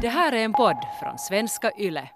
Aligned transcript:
Det 0.00 0.08
här 0.08 0.32
är 0.32 0.44
en 0.44 0.52
podd 0.52 0.76
från 1.00 1.18
svenska 1.18 1.72
YLE. 1.78 2.10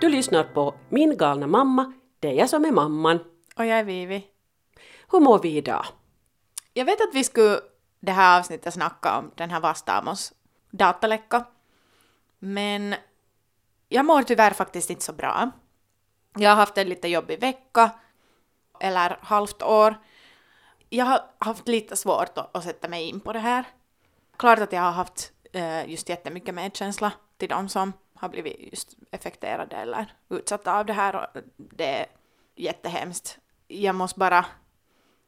Du 0.00 0.08
lyssnar 0.08 0.44
på 0.44 0.74
Min 0.88 1.16
galna 1.16 1.46
mamma, 1.46 1.92
det 2.20 2.28
är 2.28 2.32
jag 2.32 2.50
som 2.50 2.64
är 2.64 2.70
mamman. 2.70 3.18
Och 3.56 3.66
jag 3.66 3.78
är 3.78 3.84
Vivi. 3.84 4.26
Hur 5.12 5.20
mår 5.20 5.38
vi 5.38 5.56
idag? 5.56 5.84
Jag 6.72 6.84
vet 6.84 7.00
att 7.00 7.14
vi 7.14 7.24
skulle 7.24 7.60
det 8.00 8.12
här 8.12 8.38
avsnittet 8.38 8.74
snacka 8.74 9.18
om 9.18 9.30
den 9.34 9.50
här 9.50 9.60
Vastamos 9.60 10.32
dataläcka. 10.70 11.44
Men 12.38 12.94
jag 13.88 14.04
mår 14.04 14.22
tyvärr 14.22 14.50
faktiskt 14.50 14.90
inte 14.90 15.04
så 15.04 15.12
bra. 15.12 15.50
Jag 16.36 16.50
har 16.50 16.56
haft 16.56 16.78
en 16.78 16.88
lite 16.88 17.08
jobbig 17.08 17.40
vecka, 17.40 17.90
eller 18.80 19.18
halvt 19.22 19.62
år. 19.62 19.94
Jag 20.88 21.04
har 21.04 21.20
haft 21.38 21.68
lite 21.68 21.96
svårt 21.96 22.38
att, 22.38 22.56
att 22.56 22.64
sätta 22.64 22.88
mig 22.88 23.08
in 23.08 23.20
på 23.20 23.32
det 23.32 23.38
här. 23.38 23.64
Klart 24.36 24.58
att 24.58 24.72
jag 24.72 24.80
har 24.80 24.92
haft 24.92 25.32
eh, 25.52 25.90
just 25.90 26.08
jättemycket 26.08 26.54
medkänsla 26.54 27.12
till 27.36 27.48
de 27.48 27.68
som 27.68 27.92
har 28.14 28.28
blivit 28.28 28.56
just 28.70 28.94
effekterade 29.10 29.76
eller 29.76 30.14
utsatta 30.28 30.78
av 30.78 30.86
det 30.86 30.92
här 30.92 31.16
och 31.16 31.42
det 31.56 32.00
är 32.00 32.06
jättehemskt. 32.56 33.38
Jag 33.66 33.94
måste 33.94 34.18
bara 34.18 34.46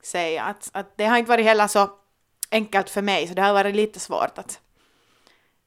säga 0.03 0.45
att, 0.45 0.71
att 0.73 0.97
det 0.97 1.05
har 1.05 1.19
inte 1.19 1.29
varit 1.29 1.47
heller 1.47 1.67
så 1.67 1.91
enkelt 2.51 2.91
för 2.91 3.03
mig 3.03 3.29
så 3.29 3.35
det 3.35 3.43
har 3.43 3.53
varit 3.53 3.75
lite 3.75 4.01
svårt 4.01 4.39
att 4.39 4.61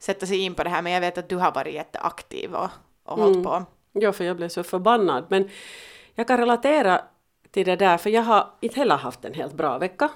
sätta 0.02 0.26
sig 0.26 0.38
in 0.38 0.54
på 0.54 0.64
det 0.64 0.70
här 0.70 0.82
men 0.82 0.92
jag 0.92 1.00
vet 1.00 1.18
att 1.18 1.28
du 1.28 1.36
har 1.36 1.52
varit 1.52 1.74
jätteaktiv 1.74 2.54
och, 2.54 2.68
och 3.04 3.18
mm. 3.18 3.24
hållit 3.24 3.44
på. 3.44 3.64
Ja, 3.92 4.12
för 4.12 4.24
jag 4.24 4.36
blev 4.36 4.48
så 4.48 4.62
förbannad 4.62 5.24
men 5.28 5.48
jag 6.14 6.26
kan 6.28 6.38
relatera 6.38 7.00
till 7.50 7.66
det 7.66 7.76
där 7.76 7.98
för 7.98 8.10
jag 8.10 8.22
har 8.22 8.50
inte 8.60 8.76
heller 8.76 8.96
haft 8.96 9.24
en 9.24 9.34
helt 9.34 9.54
bra 9.54 9.78
vecka. 9.78 10.10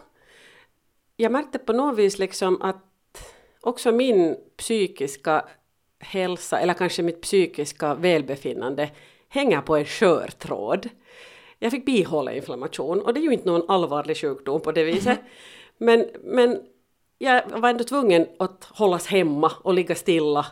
Jag 1.17 1.33
märkte 1.33 1.59
på 1.59 1.73
något 1.73 1.99
vis 1.99 2.19
liksom 2.19 2.63
att 2.63 2.83
också 3.61 3.93
min 3.93 4.37
psykiska 4.57 5.45
hälsa 5.99 6.59
eller 6.59 6.75
kanske 6.75 7.03
mitt 7.03 7.23
psykiska 7.23 7.95
välbefinnande 7.95 8.91
hänger 9.29 9.61
på 9.61 9.77
en 9.77 9.85
skör 9.85 10.31
tråd. 10.39 10.89
Jag 11.59 11.71
fick 11.71 11.87
bihåleinflammation 11.87 13.03
och 13.03 13.15
det 13.15 13.21
är 13.21 13.23
ju 13.23 13.33
inte 13.33 13.49
någon 13.49 13.71
allvarlig 13.71 14.17
sjukdom 14.17 14.61
på 14.61 14.73
det 14.73 14.85
viset. 14.85 15.19
Men, 15.79 16.07
men 16.23 16.61
jag 17.19 17.61
var 17.61 17.69
ändå 17.69 17.85
tvungen 17.85 18.27
att 18.39 18.65
hållas 18.65 19.07
hemma 19.07 19.53
och 19.63 19.75
ligga 19.75 19.95
stilla. 19.95 20.47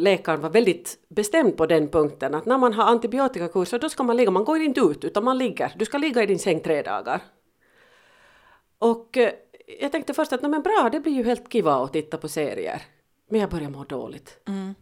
Läkaren 0.00 0.40
var 0.40 0.50
väldigt 0.50 0.98
bestämd 1.08 1.56
på 1.56 1.66
den 1.66 1.88
punkten 1.88 2.34
att 2.34 2.46
när 2.46 2.58
man 2.58 2.72
har 2.72 2.84
antibiotikakurser 2.84 3.78
då 3.78 3.88
ska 3.88 4.02
man 4.02 4.16
ligga, 4.16 4.30
man 4.30 4.44
går 4.44 4.60
inte 4.60 4.80
ut 4.80 5.04
utan 5.04 5.24
man 5.24 5.38
ligger. 5.38 5.72
Du 5.76 5.84
ska 5.84 5.98
ligga 5.98 6.22
i 6.22 6.26
din 6.26 6.38
säng 6.38 6.60
tre 6.60 6.82
dagar. 6.82 7.20
Och 8.78 9.18
jag 9.80 9.92
tänkte 9.92 10.14
först 10.14 10.32
att 10.32 10.42
men 10.42 10.62
bra, 10.62 10.88
det 10.92 11.00
blir 11.00 11.12
ju 11.12 11.24
helt 11.24 11.52
kiva 11.52 11.74
att 11.74 11.92
titta 11.92 12.18
på 12.18 12.28
serier. 12.28 12.82
Men 13.28 13.40
jag 13.40 13.50
börjar 13.50 13.70
må 13.70 13.84
dåligt. 13.84 14.38
Mm. 14.48 14.74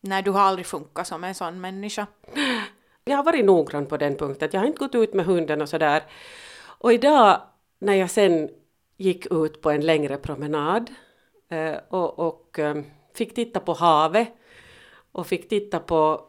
Nej, 0.00 0.22
du 0.22 0.30
har 0.30 0.40
aldrig 0.40 0.66
funkat 0.66 1.06
som 1.06 1.24
en 1.24 1.34
sån 1.34 1.60
människa. 1.60 2.06
Jag 3.08 3.16
har 3.16 3.24
varit 3.24 3.44
noggrann 3.44 3.86
på 3.86 3.96
den 3.96 4.16
punkten. 4.16 4.48
Jag 4.52 4.60
har 4.60 4.66
inte 4.66 4.78
gått 4.78 4.94
ut 4.94 5.14
med 5.14 5.26
hunden 5.26 5.62
och 5.62 5.68
sådär. 5.68 6.02
Och 6.78 6.92
idag 6.92 7.40
när 7.78 7.94
jag 7.94 8.10
sen 8.10 8.50
gick 8.96 9.26
ut 9.30 9.60
på 9.60 9.70
en 9.70 9.80
längre 9.80 10.16
promenad 10.16 10.90
eh, 11.48 11.74
och, 11.88 12.18
och 12.18 12.58
eh, 12.58 12.76
fick 13.14 13.34
titta 13.34 13.60
på 13.60 13.72
havet 13.72 14.28
och 15.12 15.26
fick 15.26 15.48
titta 15.48 15.80
på 15.80 16.24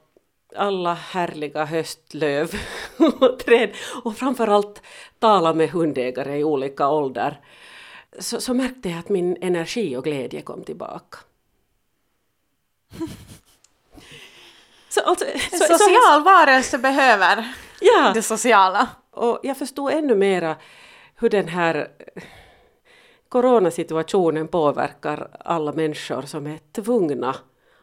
alla 0.56 0.94
härliga 0.94 1.66
höstlöv 1.66 2.52
och 3.20 3.40
träd 3.40 3.70
och 4.04 4.18
framförallt 4.18 4.82
tala 5.20 5.54
med 5.54 5.70
hundägare 5.70 6.38
i 6.38 6.44
olika 6.44 6.90
åldrar 6.90 7.42
så, 8.20 8.42
så 8.42 8.54
märkte 8.54 8.90
jag 8.90 9.00
att 9.00 9.10
min 9.10 9.38
energi 9.42 9.98
och 9.98 10.04
glädje 10.04 10.42
kom 10.42 10.64
tillbaka. 10.64 11.18
så, 14.90 15.02
alltså, 15.02 15.26
så, 15.26 15.56
en 15.56 15.60
social 15.60 16.20
så, 16.20 16.24
varelse 16.24 16.78
behöver 16.78 17.54
ja, 17.82 18.12
det 18.14 18.22
sociala. 18.22 18.88
Och 19.12 19.40
jag 19.44 19.58
förstod 19.58 19.92
ännu 19.92 20.16
mera 20.16 20.56
hur 21.16 21.30
den 21.30 21.48
här 21.48 21.88
coronasituationen 23.30 24.48
påverkar 24.48 25.38
alla 25.40 25.72
människor 25.72 26.22
som 26.22 26.48
är 26.48 26.60
tvungna 26.72 27.36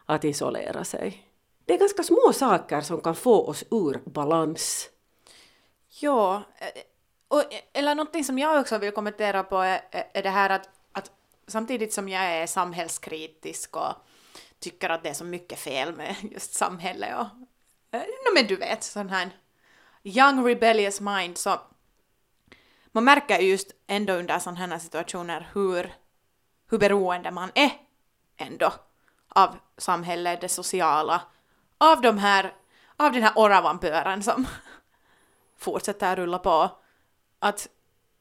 att 0.05 0.23
isolera 0.23 0.83
sig. 0.83 1.27
Det 1.65 1.73
är 1.73 1.77
ganska 1.77 2.03
små 2.03 2.33
saker 2.33 2.81
som 2.81 3.01
kan 3.01 3.15
få 3.15 3.47
oss 3.47 3.63
ur 3.71 4.01
balans. 4.05 4.89
Ja, 6.01 6.43
och, 7.27 7.43
eller 7.73 7.95
någonting 7.95 8.23
som 8.23 8.39
jag 8.39 8.61
också 8.61 8.77
vill 8.77 8.91
kommentera 8.91 9.43
på 9.43 9.57
är, 9.57 9.81
är 10.13 10.23
det 10.23 10.29
här 10.29 10.49
att, 10.49 10.69
att 10.91 11.11
samtidigt 11.47 11.93
som 11.93 12.09
jag 12.09 12.23
är 12.23 12.47
samhällskritisk 12.47 13.75
och 13.75 13.93
tycker 14.59 14.89
att 14.89 15.03
det 15.03 15.09
är 15.09 15.13
så 15.13 15.25
mycket 15.25 15.59
fel 15.59 15.95
med 15.95 16.15
just 16.31 16.53
samhället 16.53 17.15
och 17.15 17.25
eh, 17.97 18.01
no, 18.01 18.33
men 18.33 18.47
du 18.47 18.55
vet, 18.55 18.83
sån 18.83 19.09
här 19.09 19.29
young 20.03 20.47
rebellious 20.47 21.01
mind 21.01 21.37
så 21.37 21.59
man 22.95 23.03
märker 23.03 23.39
just 23.39 23.71
ändå 23.87 24.13
under 24.13 24.39
sådana 24.39 24.67
här 24.67 24.79
situationer 24.79 25.49
hur, 25.53 25.93
hur 26.69 26.77
beroende 26.77 27.31
man 27.31 27.51
är 27.55 27.71
ändå 28.37 28.73
av 29.29 29.57
samhället, 29.77 30.41
det 30.41 30.49
sociala, 30.49 31.21
av 31.77 32.01
de 32.01 32.17
här, 32.17 32.53
av 32.97 33.11
den 33.11 33.23
här 33.23 33.33
oravampören 33.35 34.23
som 34.23 34.47
fortsätter 35.57 36.15
rulla 36.15 36.39
på 36.39 36.71
att 37.39 37.67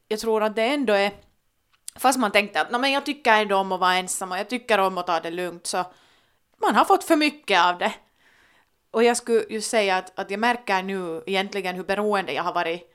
jag 0.09 0.21
tror 0.21 0.43
att 0.43 0.57
det 0.57 0.63
ändå 0.63 0.93
är, 0.93 1.13
fast 1.97 2.19
man 2.19 2.33
tänkte 2.33 2.61
att 2.61 2.81
men 2.81 2.93
jag 2.93 3.07
tycker 3.07 3.33
ändå 3.33 3.57
om 3.57 3.73
att 3.73 3.81
vara 3.81 3.95
ensam 3.95 4.33
och 4.33 4.39
jag 4.39 4.49
tycker 4.49 4.79
om 4.79 4.99
att 4.99 5.07
ta 5.07 5.21
det 5.21 5.31
lugnt 5.31 5.67
så 5.67 5.85
man 6.57 6.75
har 6.75 6.85
fått 6.85 7.05
för 7.05 7.17
mycket 7.17 7.61
av 7.61 7.79
det. 7.79 7.95
Och 8.91 9.05
jag 9.05 9.17
skulle 9.17 9.45
ju 9.51 9.61
säga 9.61 9.97
att, 9.97 10.19
att 10.19 10.31
jag 10.31 10.41
märker 10.41 10.83
nu 10.83 11.23
egentligen 11.27 11.77
hur 11.77 11.85
beroende 11.85 12.33
jag 12.33 12.43
har 12.43 12.55
varit 12.55 12.94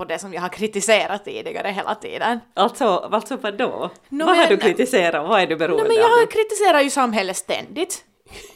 på 0.00 0.04
det 0.04 0.18
som 0.18 0.34
jag 0.34 0.40
har 0.40 0.48
kritiserat 0.48 1.24
tidigare 1.24 1.68
hela 1.68 1.94
tiden. 1.94 2.40
Alltså, 2.54 2.84
alltså 2.84 3.36
vadå? 3.36 3.90
No, 4.08 4.24
vad 4.24 4.36
har 4.36 4.46
du 4.46 4.56
kritiserat? 4.56 5.28
Vad 5.28 5.40
är 5.40 5.46
du 5.46 5.56
beroende 5.56 5.84
no, 5.84 5.88
men 5.88 5.96
Jag 5.96 6.22
av? 6.22 6.26
kritiserar 6.26 6.80
ju 6.80 6.90
samhället 6.90 7.36
ständigt. 7.36 8.04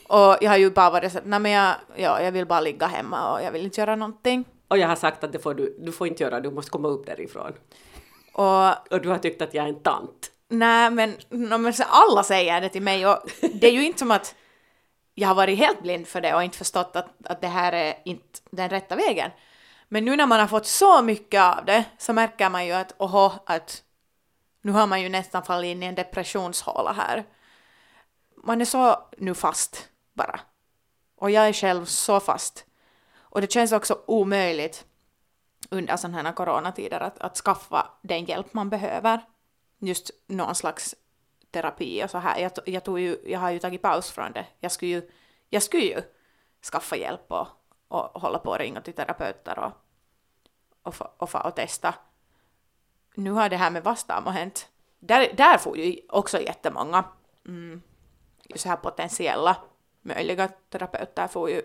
Och 0.09 0.37
jag 0.41 0.51
har 0.51 0.57
ju 0.57 0.71
bara 0.71 0.91
varit 0.91 1.13
så 1.13 1.19
att 1.19 1.25
men 1.25 1.45
jag, 1.45 1.75
ja, 1.97 2.23
jag 2.23 2.33
vill 2.33 2.47
bara 2.47 2.61
ligga 2.61 2.87
hemma 2.87 3.33
och 3.33 3.43
jag 3.43 3.53
vill 3.53 3.65
inte 3.65 3.81
göra 3.81 3.97
någonting. 3.97 4.45
Och 4.69 4.79
jag 4.79 4.89
har 4.89 4.97
sagt 4.97 5.25
att 5.25 5.33
det 5.33 5.39
får 5.39 5.55
du, 5.55 5.77
du 5.81 5.93
får 5.93 6.07
inte 6.07 6.23
göra, 6.23 6.41
du 6.41 6.51
måste 6.51 6.71
komma 6.71 6.89
upp 6.89 7.07
därifrån. 7.07 7.53
Och, 8.33 8.93
och 8.93 9.01
du 9.01 9.09
har 9.09 9.19
tyckt 9.19 9.43
att 9.43 9.55
jag 9.55 9.65
är 9.65 9.69
en 9.69 9.83
tant. 9.83 10.31
Nej, 10.49 10.91
men, 10.91 11.15
no, 11.29 11.59
men 11.59 11.73
alla 11.89 12.23
säger 12.23 12.61
det 12.61 12.69
till 12.69 12.83
mig 12.83 13.07
och 13.07 13.19
det 13.53 13.67
är 13.67 13.73
ju 13.73 13.87
inte 13.87 13.99
som 13.99 14.11
att 14.11 14.35
jag 15.15 15.29
har 15.29 15.35
varit 15.35 15.59
helt 15.59 15.83
blind 15.83 16.07
för 16.07 16.21
det 16.21 16.35
och 16.35 16.43
inte 16.43 16.59
förstått 16.59 16.97
att, 16.97 17.09
att 17.25 17.41
det 17.41 17.49
här 17.49 17.73
är 17.73 17.95
inte 18.05 18.41
den 18.51 18.71
rätta 18.71 18.97
vägen. 18.97 19.31
Men 19.95 20.05
nu 20.05 20.17
när 20.17 20.27
man 20.27 20.41
har 20.41 20.47
fått 20.47 20.67
så 20.67 21.03
mycket 21.03 21.41
av 21.41 21.65
det 21.65 21.85
så 21.99 22.13
märker 22.13 22.51
man 22.51 22.67
ju 22.67 22.73
att 22.73 22.95
oho, 22.99 23.33
att 23.47 23.83
nu 24.63 24.73
har 24.73 24.87
man 24.87 25.03
ju 25.03 25.09
nästan 25.09 25.43
fallit 25.43 25.69
in 25.69 25.83
i 25.83 25.87
en 25.87 25.95
depressionshåla 25.95 26.93
här. 26.93 27.25
Man 28.37 28.61
är 28.61 28.65
så 28.65 29.09
nu 29.19 29.35
fast 29.35 29.89
bara. 30.13 30.41
Och 31.17 31.31
jag 31.31 31.49
är 31.49 31.53
själv 31.53 31.85
så 31.85 32.21
fast. 32.21 32.67
Och 33.17 33.41
det 33.41 33.53
känns 33.53 33.73
också 33.73 34.01
omöjligt 34.07 34.85
under 35.71 35.97
sådana 35.97 36.23
här 36.23 36.33
coronatider 36.33 37.01
att, 37.01 37.19
att 37.19 37.37
skaffa 37.37 37.91
den 38.03 38.25
hjälp 38.25 38.55
man 38.55 38.71
behöver. 38.71 39.21
Just 39.79 40.11
någon 40.27 40.55
slags 40.55 40.95
terapi 41.51 42.05
och 42.05 42.11
så 42.11 42.19
här. 42.19 42.39
Jag, 42.39 42.53
jag, 42.67 42.85
tog 42.85 43.01
ju, 43.01 43.19
jag 43.27 43.41
har 43.41 43.51
ju 43.51 43.59
tagit 43.59 43.83
paus 43.83 44.11
från 44.11 44.33
det. 44.33 44.47
Jag 44.61 44.73
skulle 44.73 44.91
ju, 44.91 45.11
jag 45.51 45.63
skulle 45.63 45.85
ju 45.85 46.03
skaffa 46.73 46.97
hjälp 46.97 47.33
och, 47.33 47.47
och 47.89 48.21
hålla 48.21 48.39
på 48.39 48.51
och 48.51 48.59
ringa 48.59 48.81
till 48.81 48.95
terapeuter 48.95 49.59
och, 49.59 49.73
och, 50.85 50.95
och, 51.17 51.35
och, 51.35 51.55
testa. 51.57 51.95
Nu 53.15 53.31
har 53.31 53.49
det 53.49 53.57
här 53.57 53.71
med 53.71 53.85
Vastamo 53.85 54.31
hänt. 54.31 54.69
Där, 54.99 55.33
där 55.37 55.59
får 55.59 55.79
ju 55.79 56.01
också 56.09 56.41
jättemånga 56.41 57.05
mm, 57.47 57.83
så 58.55 58.69
här 58.69 58.77
potentiella 58.77 59.57
möjliga 60.03 60.49
terapeuter 60.71 61.29
får 61.29 61.51
ju 61.51 61.63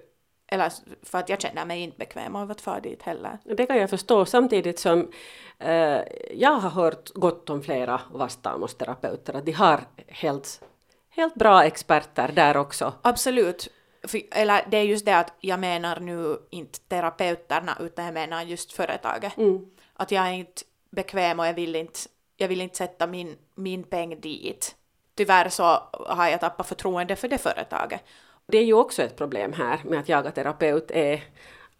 eller 0.52 0.72
för 1.04 1.18
att 1.18 1.30
jag 1.30 1.42
känner 1.42 1.66
mig 1.66 1.82
inte 1.82 1.98
bekväm 1.98 2.36
av 2.36 2.52
att 2.52 2.62
fara 2.62 2.80
dit 2.80 3.02
heller. 3.02 3.38
Det 3.44 3.66
kan 3.66 3.78
jag 3.78 3.90
förstå, 3.90 4.26
samtidigt 4.26 4.80
som 4.80 5.12
eh, 5.60 6.02
jag 6.34 6.52
har 6.52 6.70
hört 6.70 7.10
gott 7.14 7.50
om 7.50 7.64
flera 7.64 8.02
Vastaamos-terapeuter, 8.12 9.34
att 9.34 9.46
de 9.46 9.52
har 9.52 9.82
helt, 10.08 10.62
helt 11.10 11.36
bra 11.36 11.64
experter 11.64 12.32
där 12.32 12.58
också. 12.58 12.94
Absolut. 13.02 13.68
För, 14.04 14.22
eller 14.32 14.66
det 14.72 14.78
är 14.78 14.84
just 14.84 15.06
det 15.06 15.18
att 15.18 15.34
jag 15.40 15.60
menar 15.60 16.00
nu 16.00 16.38
inte 16.50 16.80
terapeuterna, 16.80 17.78
utan 17.80 18.06
jag 18.06 18.14
menar 18.14 18.44
just 18.44 18.74
företaget. 18.74 19.38
Mm. 19.38 19.66
Att 19.94 20.12
jag 20.12 20.28
är 20.28 20.32
inte 20.32 20.62
bekväm 20.90 21.40
och 21.40 21.48
jag 21.48 21.54
vill 21.54 21.76
inte, 21.76 22.00
jag 22.38 22.48
vill 22.48 22.62
inte 22.62 22.78
sätta 22.78 23.08
min, 23.08 23.36
min 23.56 23.84
peng 23.84 24.22
dit. 24.22 24.76
Tyvärr 25.16 25.50
så 25.50 25.64
har 26.08 26.28
jag 26.28 26.40
tappat 26.40 26.68
förtroende 26.68 27.16
för 27.16 27.28
det 27.28 27.38
företaget. 27.38 28.02
Det 28.48 28.58
är 28.58 28.64
ju 28.64 28.74
också 28.74 29.04
ett 29.04 29.18
problem 29.18 29.54
här 29.54 29.80
med 29.84 30.00
att 30.00 30.10
jaga 30.10 30.32
terapeut 30.32 30.92
är 30.92 31.24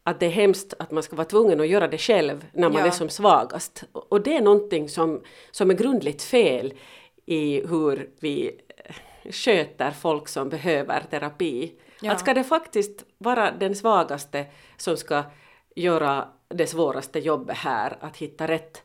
att 0.04 0.20
det 0.20 0.26
är 0.26 0.30
hemskt 0.30 0.74
att 0.80 0.92
man 0.92 1.04
ska 1.04 1.16
vara 1.16 1.28
tvungen 1.28 1.60
att 1.60 1.68
göra 1.68 1.88
det 1.88 1.98
själv 1.98 2.46
när 2.54 2.70
man 2.70 2.82
Ja. 2.82 2.88
är 2.88 2.92
som 2.92 3.10
svagast. 3.10 3.84
Och 3.92 4.22
det 4.22 4.36
är 4.36 4.42
någonting 4.42 4.90
som, 4.90 5.22
som 5.52 5.70
är 5.70 5.74
grundligt 5.74 6.24
fel 6.24 6.74
i 7.26 7.68
hur 7.68 8.10
vi 8.20 8.62
sköter 9.32 9.92
folk 9.92 10.28
som 10.28 10.50
behöver 10.50 11.04
terapi. 11.10 11.72
Ja. 12.02 12.12
Att 12.12 12.20
ska 12.20 12.34
det 12.34 12.44
faktiskt 12.44 13.06
vara 13.18 13.52
den 13.52 13.76
svagaste 13.76 14.46
som 14.78 14.98
ska 14.98 15.24
göra 15.76 16.28
det 16.48 16.68
svåraste 16.68 17.20
jobbet 17.20 17.58
här, 17.58 17.98
att 18.02 18.18
hitta 18.18 18.48
rätt. 18.48 18.84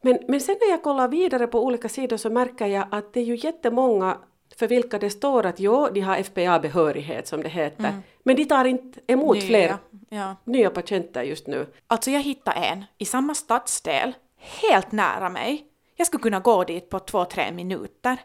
Men, 0.00 0.18
men 0.28 0.40
sen 0.40 0.56
när 0.60 0.70
jag 0.70 0.82
kollar 0.82 1.08
vidare 1.08 1.46
på 1.46 1.64
olika 1.64 1.88
sidor 1.88 2.16
så 2.16 2.30
märker 2.30 2.66
jag 2.66 2.86
att 2.90 3.12
det 3.12 3.20
är 3.20 3.24
ju 3.24 3.36
jättemånga 3.36 4.18
för 4.56 4.68
vilka 4.68 4.98
det 4.98 5.10
står 5.10 5.46
att 5.46 5.60
jo, 5.60 5.88
de 5.94 6.00
har 6.00 6.16
FPA-behörighet 6.22 7.26
som 7.28 7.42
det 7.42 7.48
heter, 7.48 8.02
men 8.22 8.36
de 8.36 8.44
tar 8.44 8.64
inte 8.64 9.00
emot 9.06 9.36
Nya, 9.36 9.46
fler 9.46 9.76
Ja. 10.08 10.36
nya 10.44 10.70
patienter 10.70 11.22
just 11.22 11.46
nu. 11.46 11.66
Alltså 11.86 12.10
jag 12.10 12.20
hittade 12.20 12.56
en 12.56 12.84
i 12.98 13.04
samma 13.04 13.34
stadsdel, 13.34 14.12
helt 14.36 14.92
nära 14.92 15.28
mig. 15.28 15.64
Jag 15.96 16.06
skulle 16.06 16.22
kunna 16.22 16.40
gå 16.40 16.64
dit 16.64 16.90
på 16.90 16.98
två, 16.98 17.24
tre 17.24 17.52
minuter. 17.52 18.16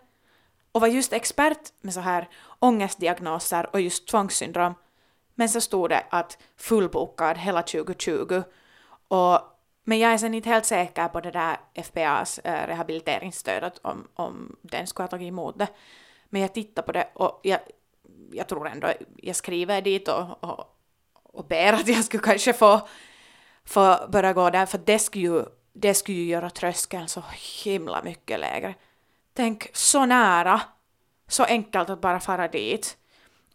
Och 0.73 0.81
var 0.81 0.87
just 0.87 1.13
expert 1.13 1.73
med 1.81 1.93
så 1.93 1.99
här 1.99 2.29
ångestdiagnoser 2.59 3.69
och 3.73 3.81
just 3.81 4.07
tvångssyndrom. 4.07 4.73
Men 5.35 5.49
så 5.49 5.61
stod 5.61 5.89
det 5.89 6.05
att 6.09 6.37
fullbokad 6.57 7.37
hela 7.37 7.61
2020. 7.61 8.43
Och, 9.07 9.39
men 9.83 9.99
jag 9.99 10.13
är 10.13 10.17
sen 10.17 10.33
inte 10.33 10.49
helt 10.49 10.65
säker 10.65 11.07
på 11.07 11.21
det 11.21 11.31
där 11.31 11.57
FPAs 11.83 12.39
eh, 12.39 12.67
rehabiliteringsstöd, 12.67 13.63
att 13.63 13.79
om, 13.81 14.07
om 14.13 14.55
den 14.61 14.87
skulle 14.87 15.03
ha 15.03 15.07
tagit 15.07 15.27
emot 15.27 15.59
det. 15.59 15.67
Men 16.29 16.41
jag 16.41 16.53
tittar 16.53 16.83
på 16.83 16.91
det 16.91 17.09
och 17.13 17.39
jag, 17.43 17.59
jag 18.31 18.47
tror 18.47 18.67
ändå, 18.67 18.87
jag 19.17 19.35
skriver 19.35 19.81
dit 19.81 20.07
och, 20.07 20.43
och, 20.43 20.77
och 21.23 21.45
ber 21.45 21.73
att 21.73 21.87
jag 21.87 22.05
skulle 22.05 22.23
kanske 22.23 22.53
få, 22.53 22.87
få 23.65 24.07
börja 24.09 24.33
gå 24.33 24.49
där, 24.49 24.65
för 24.65 24.77
det 24.77 24.99
skulle 24.99 25.25
ju, 25.25 25.43
det 25.73 25.93
skulle 25.93 26.17
ju 26.17 26.25
göra 26.25 26.49
tröskeln 26.49 27.07
så 27.07 27.23
himla 27.63 28.03
mycket 28.03 28.39
lägre. 28.39 28.75
Tänk, 29.33 29.69
så 29.73 30.05
nära, 30.05 30.61
så 31.27 31.43
enkelt 31.43 31.89
att 31.89 32.01
bara 32.01 32.19
fara 32.19 32.47
dit. 32.47 32.97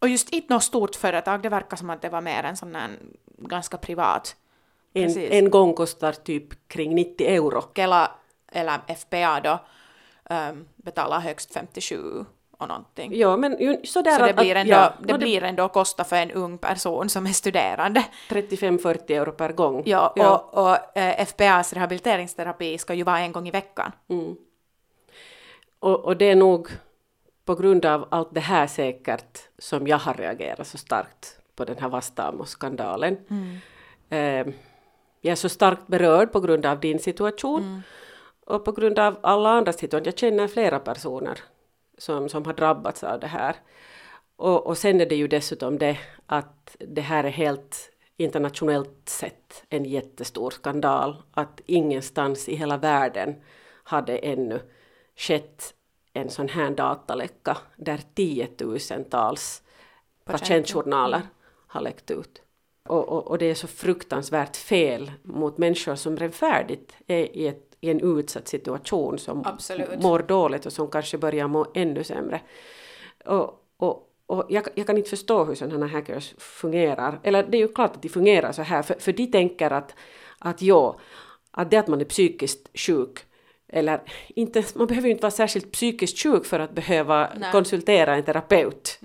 Och 0.01 0.09
just 0.09 0.31
inte 0.31 0.55
något 0.55 0.65
stort 0.65 0.97
företag, 0.97 1.43
det 1.43 1.49
verkar 1.49 1.77
som 1.77 1.91
att 1.91 2.03
det 2.03 2.09
var 2.09 2.21
mer 2.21 2.43
en 2.43 2.57
sån 2.57 2.75
här 2.75 2.91
ganska 3.39 3.79
privat. 3.79 4.37
En, 4.93 5.19
en 5.19 5.51
gång 5.51 5.75
kostar 5.75 6.13
typ 6.13 6.69
kring 6.69 6.95
90 6.95 7.27
euro. 7.27 7.63
Kela 7.75 8.11
eller 8.53 8.95
FPA 8.95 9.41
då 9.41 9.59
um, 10.35 10.69
betalar 10.77 11.21
högst 11.21 11.53
57 11.53 12.25
och 12.59 12.69
någonting. 12.69 13.17
Ja, 13.17 13.37
men 13.37 13.57
ju, 13.61 13.81
sådär 13.85 14.19
Så 14.19 14.25
det 14.25 14.31
att, 14.31 14.37
blir 14.37 14.55
ändå, 14.55 14.73
ja, 14.73 14.93
det 15.03 15.13
och 15.13 15.19
blir 15.19 15.43
ändå 15.43 15.69
kosta 15.69 16.05
för 16.05 16.17
en 16.17 16.31
ung 16.31 16.59
person 16.59 17.09
som 17.09 17.27
är 17.27 17.33
studerande. 17.33 18.05
35-40 18.29 19.11
euro 19.11 19.33
per 19.33 19.53
gång. 19.53 19.83
Ja, 19.87 20.09
och, 20.09 20.65
och 20.65 20.97
eh, 20.99 21.27
FPAs 21.27 21.73
rehabiliteringsterapi 21.73 22.79
ska 22.79 22.95
ju 22.95 23.03
vara 23.03 23.19
en 23.19 23.33
gång 23.33 23.49
i 23.49 23.51
veckan. 23.51 23.93
Och, 25.81 26.05
och 26.05 26.17
det 26.17 26.25
är 26.25 26.37
nog 26.37 26.69
på 27.45 27.55
grund 27.55 27.87
av 27.87 28.09
allt 28.11 28.35
det 28.35 28.41
här 28.41 28.67
säkert 28.67 29.39
som 29.59 29.87
jag 29.87 29.99
har 29.99 30.15
reagerat 30.15 30.67
så 30.67 30.79
starkt 30.79 31.39
på 31.55 31.65
den 31.65 31.79
här 31.79 31.89
Vastamo-skandalen. 31.89 33.17
Eh, 34.09 34.47
jag 35.21 35.33
är 35.33 35.35
så 35.35 35.49
starkt 35.49 35.87
berörd 35.87 36.33
på 36.33 36.41
grund 36.41 36.67
av 36.67 36.81
din 36.81 36.99
situation 36.99 37.83
och 38.47 38.65
på 38.65 38.73
grund 38.73 38.99
av 38.99 39.19
alla 39.23 39.49
andra 39.49 39.73
situationer. 39.73 40.07
Jag 40.07 40.19
känner 40.19 40.49
flera 40.49 40.79
personer 40.79 41.39
som, 41.99 42.29
som 42.29 42.45
har 42.45 42.53
drabbats 42.53 43.05
av 43.05 43.21
det 43.21 43.27
här. 43.27 43.57
Och, 44.37 44.67
och 44.67 44.79
sen 44.79 45.01
är 45.01 45.07
det 45.07 45.17
ju 45.17 45.29
dessutom 45.29 45.79
det 45.79 45.99
att 46.27 46.77
det 46.79 47.01
här 47.01 47.25
är 47.25 47.31
helt 47.31 47.91
internationellt 48.17 49.09
sett 49.09 49.65
en 49.69 49.85
jättestor 49.85 50.51
skandal. 50.51 51.23
Att 51.33 51.61
ingenstans 51.67 52.49
i 52.49 52.55
hela 52.55 52.77
världen 52.77 53.35
hade 53.83 54.19
ännu 54.19 54.61
skett 55.19 55.75
en 56.13 56.31
sån 56.31 56.49
här 56.49 56.71
dataläcka 56.71 57.57
där 57.77 58.01
tiotusentals 58.15 59.63
patientjournaler 60.25 61.23
har 61.67 61.81
läckt 61.81 62.11
ut. 62.11 62.43
Och, 62.89 63.09
och, 63.09 63.27
och 63.27 63.39
det 63.39 63.47
är 63.47 63.55
så 63.55 63.67
fruktansvärt 63.67 64.57
fel 64.57 65.13
mot 65.23 65.59
människor 65.59 65.95
som 65.95 66.17
redan 66.17 66.33
färdigt 66.33 66.93
är 67.07 67.37
i, 67.37 67.47
ett, 67.47 67.77
i 67.81 67.91
en 67.91 68.19
utsatt 68.19 68.49
situation 68.49 69.19
som 69.19 69.43
Absolut. 69.47 70.03
mår 70.03 70.19
dåligt 70.19 70.67
och 70.67 70.73
som 70.73 70.91
kanske 70.91 71.19
börjar 71.19 71.49
må 71.49 71.67
ännu 71.75 72.05
sämre. 72.05 72.41
Och, 73.25 73.65
och, 73.77 74.13
och 74.27 74.47
jag, 74.49 74.69
jag 74.75 74.87
kan 74.87 74.99
inte 74.99 75.11
förstå 75.11 75.45
hur 75.45 75.55
sådana 75.55 75.87
här 75.87 75.93
hackers 75.93 76.35
fungerar. 76.39 77.21
Eller 77.23 77.43
det 77.43 77.57
är 77.57 77.61
ju 77.61 77.69
klart 77.69 77.97
att 77.97 78.03
de 78.03 78.09
fungerar 78.09 78.53
så 78.53 78.63
här, 78.63 78.83
för, 78.83 78.95
för 78.95 79.13
de 79.13 79.27
tänker 79.27 79.71
att, 79.71 79.95
att 80.39 80.63
ja, 80.63 80.99
att 81.51 81.71
det 81.71 81.77
att 81.77 81.89
man 81.89 82.01
är 82.01 82.05
psykiskt 82.05 82.69
sjuk 82.75 83.28
eller 83.69 84.01
inte, 84.29 84.65
man 84.75 84.87
behöver 84.87 85.09
ju 85.09 85.13
inte 85.13 85.23
vara 85.23 85.31
särskilt 85.31 85.73
psykiskt 85.73 86.19
sjuk 86.19 86.47
för 86.47 86.61
att 86.61 86.75
behöva 86.75 87.31
Nej. 87.37 87.53
konsultera 87.53 88.17
en 88.17 88.23
terapeut. 88.23 89.01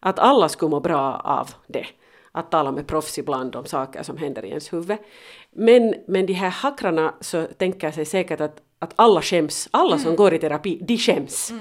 Att 0.00 0.18
alla 0.18 0.48
skulle 0.48 0.70
må 0.70 0.80
bra 0.80 1.20
av 1.24 1.50
det. 1.66 1.86
Att 2.32 2.50
tala 2.50 2.72
med 2.72 2.86
proffs 2.86 3.18
ibland 3.18 3.56
om 3.56 3.64
saker 3.64 4.02
som 4.02 4.16
händer 4.16 4.44
i 4.44 4.48
ens 4.48 4.72
huvud. 4.72 4.98
Men, 5.50 5.94
men 6.08 6.26
de 6.26 6.32
här 6.32 6.50
hackrarna 6.50 7.14
så 7.20 7.44
tänker 7.44 7.90
sig 7.90 8.04
säkert 8.04 8.40
att, 8.40 8.62
att 8.78 8.92
alla 8.96 9.22
skäms, 9.22 9.68
alla 9.70 9.98
som 9.98 10.16
går 10.16 10.34
i 10.34 10.38
terapi, 10.38 10.84
de 10.88 10.98
skäms. 10.98 11.52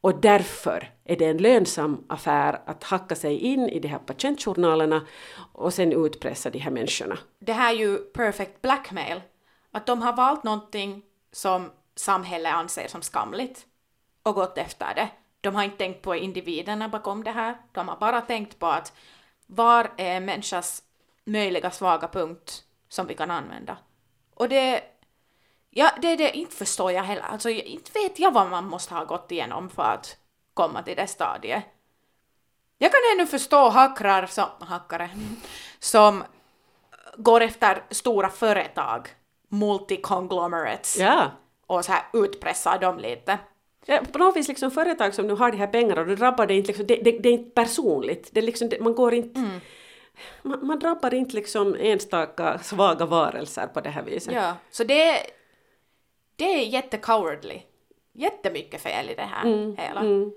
Och 0.00 0.20
därför 0.20 0.90
är 1.04 1.16
det 1.16 1.24
en 1.24 1.36
lönsam 1.36 2.04
affär 2.08 2.60
att 2.66 2.84
hacka 2.84 3.14
sig 3.14 3.38
in 3.38 3.68
i 3.68 3.80
de 3.80 3.88
här 3.88 3.98
patientjournalerna 3.98 5.06
och 5.52 5.74
sen 5.74 5.92
utpressa 5.92 6.50
de 6.50 6.58
här 6.58 6.70
människorna. 6.70 7.18
Det 7.38 7.52
här 7.52 7.74
är 7.74 7.78
ju 7.78 7.96
perfect 7.96 8.62
blackmail. 8.62 9.20
Att 9.72 9.86
de 9.86 10.02
har 10.02 10.12
valt 10.16 10.44
någonting 10.44 11.02
som 11.32 11.72
samhället 11.94 12.54
anser 12.54 12.88
som 12.88 13.02
skamligt 13.02 13.66
och 14.22 14.34
gått 14.34 14.58
efter 14.58 14.94
det. 14.94 15.08
De 15.40 15.54
har 15.54 15.62
inte 15.62 15.76
tänkt 15.76 16.02
på 16.02 16.16
individerna 16.16 16.88
bakom 16.88 17.24
det 17.24 17.30
här. 17.30 17.56
De 17.72 17.88
har 17.88 17.96
bara 17.96 18.20
tänkt 18.20 18.58
på 18.58 18.66
att 18.66 18.92
var 19.46 19.90
är 19.96 20.20
människas 20.20 20.82
möjliga 21.24 21.70
svaga 21.70 22.08
punkt 22.08 22.64
som 22.88 23.06
vi 23.06 23.14
kan 23.14 23.30
använda. 23.30 23.76
Och 24.34 24.48
det, 24.48 24.82
ja, 25.70 25.90
det, 26.02 26.16
det 26.16 26.36
inte 26.36 26.56
förstår 26.56 26.92
jag 26.92 27.02
heller. 27.02 27.22
Alltså, 27.22 27.50
jag- 27.50 27.64
inte 27.66 27.90
vet 27.92 28.18
jag 28.18 28.32
vad 28.32 28.50
man 28.50 28.64
måste 28.68 28.94
ha 28.94 29.04
gått 29.04 29.32
igenom 29.32 29.70
för 29.70 29.82
att 29.82 30.16
komma 30.54 30.82
till 30.82 30.96
det 30.96 31.06
stadiet. 31.06 31.64
Jag 32.78 32.92
kan 32.92 33.00
ännu 33.14 33.26
förstå 33.26 33.68
hackrar 33.68 34.26
som, 34.26 34.48
hackare, 34.60 35.10
som 35.78 36.24
går 37.16 37.40
efter 37.40 37.82
stora 37.90 38.28
företag, 38.28 39.08
multiconglomerates, 39.50 40.96
Ja. 40.98 41.30
och 41.66 41.84
så 41.84 41.92
här 41.92 42.02
utpressar 42.12 42.78
dem 42.78 42.98
lite. 42.98 43.38
Ja, 43.86 44.00
på 44.12 44.18
något 44.18 44.36
vis 44.36 44.48
liksom 44.48 44.70
företag 44.70 45.14
som 45.14 45.26
nu 45.26 45.34
har 45.34 45.50
de 45.50 45.56
här 45.56 45.66
pengarna, 45.66 46.04
då 46.04 46.14
drabbar 46.14 46.46
det 46.46 46.54
inte 46.54 46.68
liksom, 46.68 46.86
det, 46.86 46.96
det, 46.96 47.10
det 47.18 47.28
är 47.28 47.32
inte 47.32 47.50
personligt. 47.50 48.28
Det 48.32 48.40
är 48.40 48.44
liksom, 48.44 48.68
det, 48.68 48.80
man 48.80 48.94
går 48.94 49.14
inte... 49.14 49.40
Man, 50.42 50.66
man 50.66 50.78
drabbar 50.78 51.14
inte 51.14 51.34
liksom 51.36 51.76
enstaka 51.80 52.58
svaga 52.58 53.06
varelser 53.06 53.66
på 53.66 53.80
det 53.80 53.90
här 53.90 54.02
viset. 54.02 54.34
Ja, 54.34 54.56
så 54.70 54.84
det, 54.84 55.16
det 56.36 56.44
är 56.44 56.66
jättecowardly. 56.66 57.60
Jättemycket 58.12 58.80
fel 58.80 59.10
i 59.10 59.14
det 59.14 59.22
här 59.22 59.74
hela. 59.78 60.00
Mm. 60.00 60.32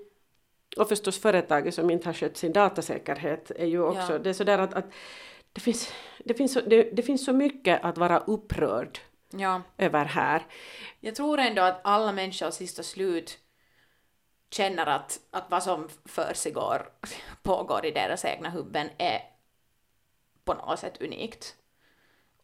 Och 0.76 0.88
förstås 0.88 1.18
företaget 1.18 1.74
som 1.74 1.90
inte 1.90 2.08
har 2.08 2.12
skött 2.14 2.36
sin 2.36 2.52
datasäkerhet 2.52 3.50
är 3.50 3.66
ju 3.66 3.82
också, 3.82 4.12
Ja. 4.12 4.18
det 4.18 4.28
är 4.28 4.34
sådär 4.34 4.58
att, 4.58 4.74
att 4.74 4.86
det, 5.54 5.60
finns, 5.60 5.92
det, 6.24 6.34
finns 6.34 6.52
så, 6.52 6.60
det, 6.60 6.82
det 6.82 7.02
finns 7.02 7.24
så 7.24 7.32
mycket 7.32 7.84
att 7.84 7.98
vara 7.98 8.18
upprörd 8.18 8.98
Ja. 9.30 9.62
över 9.78 10.04
här. 10.04 10.46
Jag 11.00 11.14
tror 11.14 11.38
ändå 11.38 11.62
att 11.62 11.80
alla 11.84 12.12
människor 12.12 12.50
sist 12.50 12.78
och 12.78 12.84
slut 12.84 13.38
känner 14.50 14.86
att, 14.86 15.20
att 15.30 15.50
vad 15.50 15.62
som 15.62 15.88
försiggår, 16.04 16.88
pågår 17.42 17.86
i 17.86 17.90
deras 17.90 18.24
egna 18.24 18.50
huvuden 18.50 18.88
är 18.98 19.22
på 20.44 20.54
något 20.54 20.78
sätt 20.78 21.02
unikt. 21.02 21.54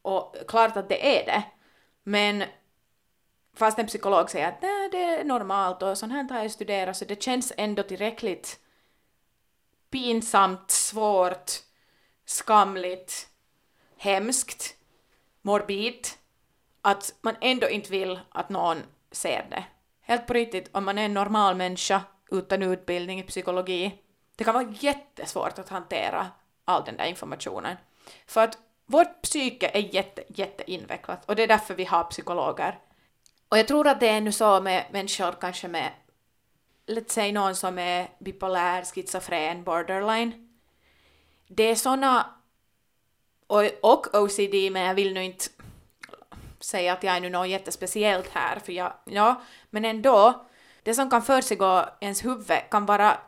Och 0.02 0.36
klart 0.48 0.76
att 0.76 0.88
det 0.88 1.18
är 1.20 1.26
det, 1.26 1.42
men 2.02 2.44
fast 3.54 3.78
en 3.78 3.86
psykolog 3.86 4.30
säger 4.30 4.48
att 4.48 4.62
Nej, 4.62 4.88
det 4.90 5.04
är 5.04 5.24
normalt 5.24 5.82
och 5.82 5.98
sånt 5.98 6.12
här 6.12 6.28
har 6.30 6.42
jag 6.42 6.50
studerat 6.50 6.96
så 6.96 7.04
det 7.04 7.22
känns 7.22 7.52
ändå 7.56 7.82
tillräckligt 7.82 8.60
pinsamt, 9.90 10.70
svårt, 10.70 11.52
skamligt, 12.30 13.28
hemskt, 13.96 14.76
morbid 15.42 16.06
att 16.82 17.14
man 17.20 17.36
ändå 17.40 17.68
inte 17.68 17.90
vill 17.90 18.20
att 18.30 18.48
någon 18.48 18.82
ser 19.10 19.46
det. 19.50 19.64
Helt 20.00 20.26
på 20.26 20.32
riktigt, 20.32 20.70
om 20.72 20.84
man 20.84 20.98
är 20.98 21.04
en 21.04 21.14
normal 21.14 21.56
människa 21.56 22.02
utan 22.30 22.62
utbildning 22.62 23.20
i 23.20 23.22
psykologi, 23.22 23.98
det 24.36 24.44
kan 24.44 24.54
vara 24.54 24.74
jättesvårt 24.78 25.58
att 25.58 25.68
hantera 25.68 26.26
all 26.64 26.84
den 26.84 26.96
där 26.96 27.04
informationen. 27.04 27.76
För 28.26 28.44
att 28.44 28.58
vårt 28.86 29.22
psyke 29.22 29.70
är 29.74 29.94
jätte, 29.94 30.24
jätteinvecklat 30.28 31.24
och 31.24 31.36
det 31.36 31.42
är 31.42 31.48
därför 31.48 31.74
vi 31.74 31.84
har 31.84 32.04
psykologer. 32.04 32.78
Och 33.48 33.58
jag 33.58 33.68
tror 33.68 33.88
att 33.88 34.00
det 34.00 34.08
är 34.08 34.20
nu 34.20 34.32
så 34.32 34.60
med 34.60 34.86
människor 34.90 35.32
kanske 35.40 35.68
med 35.68 35.92
låt 36.86 37.10
säga 37.10 37.32
någon 37.32 37.56
som 37.56 37.78
är 37.78 38.08
bipolär, 38.18 38.84
schizofren, 38.84 39.64
borderline. 39.64 40.49
Det 41.52 41.62
är 41.62 41.74
såna, 41.74 42.26
och, 43.46 43.64
och 43.82 44.14
OCD, 44.14 44.72
men 44.72 44.82
jag 44.82 44.94
vill 44.94 45.14
nu 45.14 45.24
inte 45.24 45.44
säga 46.60 46.92
att 46.92 47.02
jag 47.02 47.16
är 47.16 47.20
nu 47.20 47.30
något 47.30 47.48
jättespeciellt 47.48 48.28
här, 48.28 48.58
för 48.58 48.72
jag, 48.72 48.92
ja, 49.04 49.42
men 49.70 49.84
ändå, 49.84 50.46
det 50.82 50.94
som 50.94 51.10
kan 51.10 51.22
försiggå 51.22 51.84
i 52.00 52.04
ens 52.04 52.24
huvud 52.24 52.70
kan 52.70 52.86
vara 52.86 53.18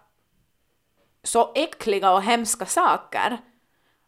så 1.23 1.53
äckliga 1.55 2.13
och 2.13 2.23
hemska 2.23 2.67
saker 2.67 3.39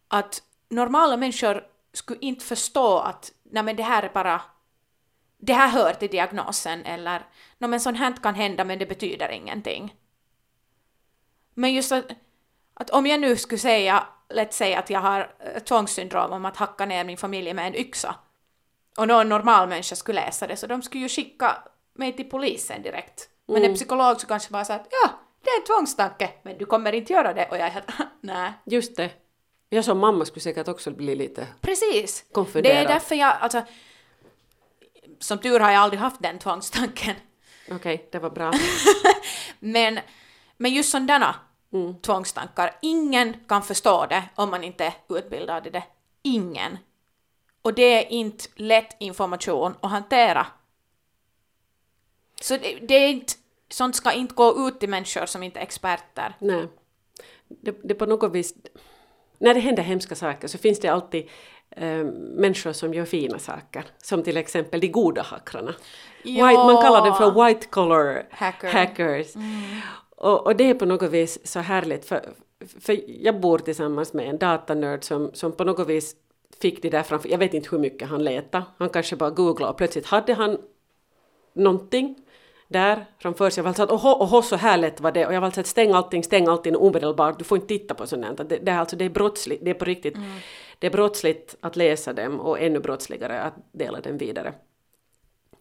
att 0.09 0.43
normala 0.69 1.17
människor 1.17 1.67
skulle 1.93 2.21
inte 2.21 2.45
förstå 2.45 2.99
att 2.99 3.33
nej 3.43 3.63
men 3.63 3.77
det 3.77 3.83
här 3.83 4.03
är 4.03 4.11
bara 4.15 4.43
det 5.39 5.53
här 5.53 5.69
hör 5.69 5.93
till 5.93 6.11
diagnosen 6.11 6.85
eller 6.85 7.27
no, 7.59 7.67
men 7.67 7.81
sånt 7.81 7.99
här 7.99 8.17
kan 8.17 8.35
hända 8.35 8.65
men 8.65 8.79
det 8.79 8.87
betyder 8.87 9.29
ingenting. 9.29 9.95
Men 11.55 11.75
just 11.75 11.93
att, 11.93 12.05
att 12.75 12.91
om 12.91 13.07
jag 13.07 13.21
nu 13.21 13.37
skulle 13.37 13.59
säga, 13.59 14.07
lätt 14.29 14.55
säga 14.55 14.79
att 14.79 14.91
jag 14.91 15.01
har 15.01 15.35
äh, 15.55 15.63
tvångssyndrom 15.63 16.33
om 16.33 16.45
att 16.45 16.57
hacka 16.57 16.87
ner 16.87 17.05
min 17.05 17.17
familj 17.17 17.55
med 17.55 17.67
en 17.67 17.75
yxa 17.75 18.15
och 18.99 19.09
någon 19.09 19.29
normal 19.29 19.69
människa 19.69 19.97
skulle 19.97 20.21
läsa 20.21 20.47
det 20.47 20.57
så 20.57 20.67
de 20.67 20.83
skulle 20.83 21.03
ju 21.03 21.09
skicka 21.09 21.57
mig 21.95 22.13
till 22.17 22.31
polisen 22.31 22.83
direkt. 22.83 23.29
Men 23.47 23.57
Mm. 23.57 23.71
en 23.71 23.75
psykolog 23.77 24.21
så 24.21 24.27
kanske 24.27 24.53
bara 24.53 24.65
så 24.65 24.73
att 24.73 24.87
ja, 24.91 25.11
det 25.45 25.51
är 25.51 25.61
en 25.61 25.67
tvångstanke 25.67 26.31
men 26.43 26.59
du 26.59 26.65
kommer 26.67 26.93
inte 26.93 27.13
göra 27.13 27.35
det 27.35 27.47
och 27.51 27.57
jag 27.59 27.67
är 27.67 27.71
helt 27.71 27.89
nej. 28.21 28.53
Just 28.65 28.97
det. 28.97 29.11
Jag 29.69 29.85
som 29.85 29.99
mamma 29.99 30.25
skulle 30.25 30.41
säkert 30.43 30.69
också 30.69 30.91
bli 30.91 31.15
lite 31.17 31.47
Precis. 31.61 32.25
konfunderad. 32.33 32.77
Det 32.77 32.81
är 32.81 32.89
därför 32.89 33.15
jag, 33.15 33.37
alltså, 33.41 33.63
som 35.21 35.39
tur 35.39 35.61
har 35.61 35.71
jag 35.71 35.81
aldrig 35.83 36.01
haft 36.01 36.23
den 36.23 36.39
tvångstanken. 36.39 37.15
Okej, 37.71 38.09
det 38.13 38.19
var 38.19 38.31
bra. 38.31 38.53
Men, 39.59 40.01
men 40.57 40.73
just 40.75 40.91
sådana 40.91 41.35
tvångstankar, 42.03 42.77
ingen 42.83 43.37
kan 43.49 43.63
förstå 43.63 44.07
det 44.07 44.25
om 44.35 44.51
man 44.51 44.65
inte 44.65 44.85
är 44.85 44.95
utbildad 45.09 45.67
i 45.67 45.71
det. 45.71 45.85
Ingen. 46.23 46.79
Och 47.63 47.75
det 47.75 47.83
är 47.83 48.13
inte 48.13 48.45
lätt 48.57 48.97
information 48.99 49.75
att 49.81 49.91
hantera. 49.91 50.47
Så 52.41 52.57
det, 52.57 52.79
det 52.89 52.95
är 52.95 53.09
inte, 53.09 53.33
sånt 53.69 53.97
ska 53.97 54.13
inte 54.13 54.35
gå 54.35 54.69
ut 54.69 54.81
till 54.81 54.89
människor 54.89 55.27
som 55.27 55.43
inte 55.43 55.59
är 55.59 55.63
experter. 55.63 56.37
Nej. 56.39 56.69
Det, 57.49 57.77
det 57.85 57.95
på 57.95 58.07
något 58.07 58.33
vis... 58.33 58.55
När 59.39 59.55
det 59.55 59.61
händer 59.61 59.83
hemska 59.83 60.15
saker 60.15 60.49
så 60.49 60.59
finns 60.59 60.81
det 60.81 60.89
alltid 60.89 61.29
eh, 61.71 62.05
människor 62.15 62.73
som 62.73 62.95
gör 62.95 63.05
fina 63.05 63.39
saker. 63.39 63.85
Som 63.99 64.23
till 64.23 64.37
exempel 64.37 64.81
de 64.81 64.89
goda 64.89 65.23
hackrarna. 65.23 65.75
Ja. 66.23 66.47
White, 66.47 66.59
man 66.59 66.83
kallar 66.83 67.05
dem 67.05 67.17
för 67.17 67.47
white 67.47 67.67
collar 67.67 68.27
Hacker. 68.31 68.69
hackers. 68.69 69.27
Och, 70.17 70.47
och 70.47 70.57
det 70.57 70.71
är 70.71 70.75
på 70.75 70.87
något 70.87 71.11
vis 71.11 71.47
så 71.47 71.61
härligt 71.61 72.05
för, 72.05 72.29
för 72.81 73.01
jag 73.25 73.41
bor 73.41 73.59
tillsammans 73.59 74.13
med 74.13 74.29
en 74.29 74.39
datanörd 74.39 75.05
som, 75.05 75.31
som 75.35 75.53
på 75.53 75.65
något 75.65 75.89
vis 75.89 76.17
fick 76.61 76.83
det 76.83 76.91
där 76.91 77.03
framför, 77.03 77.29
jag 77.29 77.39
vet 77.39 77.55
inte 77.55 77.69
hur 77.71 77.79
mycket 77.79 78.09
han 78.09 78.25
letade, 78.25 78.65
han 78.79 78.89
kanske 78.89 79.17
bara 79.17 79.31
googlade 79.31 79.71
och 79.71 79.77
plötsligt 79.77 80.07
hade 80.07 80.35
han 80.35 80.59
någonting 81.53 82.17
där 82.69 83.07
framför 83.19 83.51
sig. 83.51 83.61
Jag 83.61 83.65
var 83.65 83.69
alltså 83.69 83.83
att 83.83 83.91
oho, 83.91 84.25
oho, 84.25 84.43
så 84.43 84.57
här 84.57 84.77
lätt 84.77 85.01
var 85.01 85.13
det. 85.13 85.27
Och 85.27 85.35
jag 85.35 85.41
var 85.41 85.47
alltså 85.47 85.61
att 85.61 85.67
stäng 85.67 85.93
allting, 85.93 86.25
stäng 86.25 86.47
allting 86.47 86.77
omedelbart. 86.77 87.39
Du 87.39 87.45
får 87.45 87.59
inte 87.59 87.69
titta 87.69 87.95
på 87.95 88.07
sånt 88.07 88.25
här. 88.25 88.45
Det, 88.45 88.59
det, 88.59 88.71
är 88.71 88.79
alltså, 88.79 88.97
det 88.97 89.05
är 89.05 89.09
brottsligt, 89.09 89.65
det 89.65 89.71
är 89.71 89.75
på 89.75 89.85
riktigt. 89.85 90.17
Det 90.79 90.87
är 90.87 90.91
brottsligt 90.91 91.57
att 91.61 91.77
läsa 91.77 92.13
dem 92.13 92.41
och 92.41 92.61
ännu 92.61 92.81
brottsligare 92.81 93.41
att 93.41 93.55
dela 93.73 94.01
dem 94.01 94.19
vidare. 94.19 94.55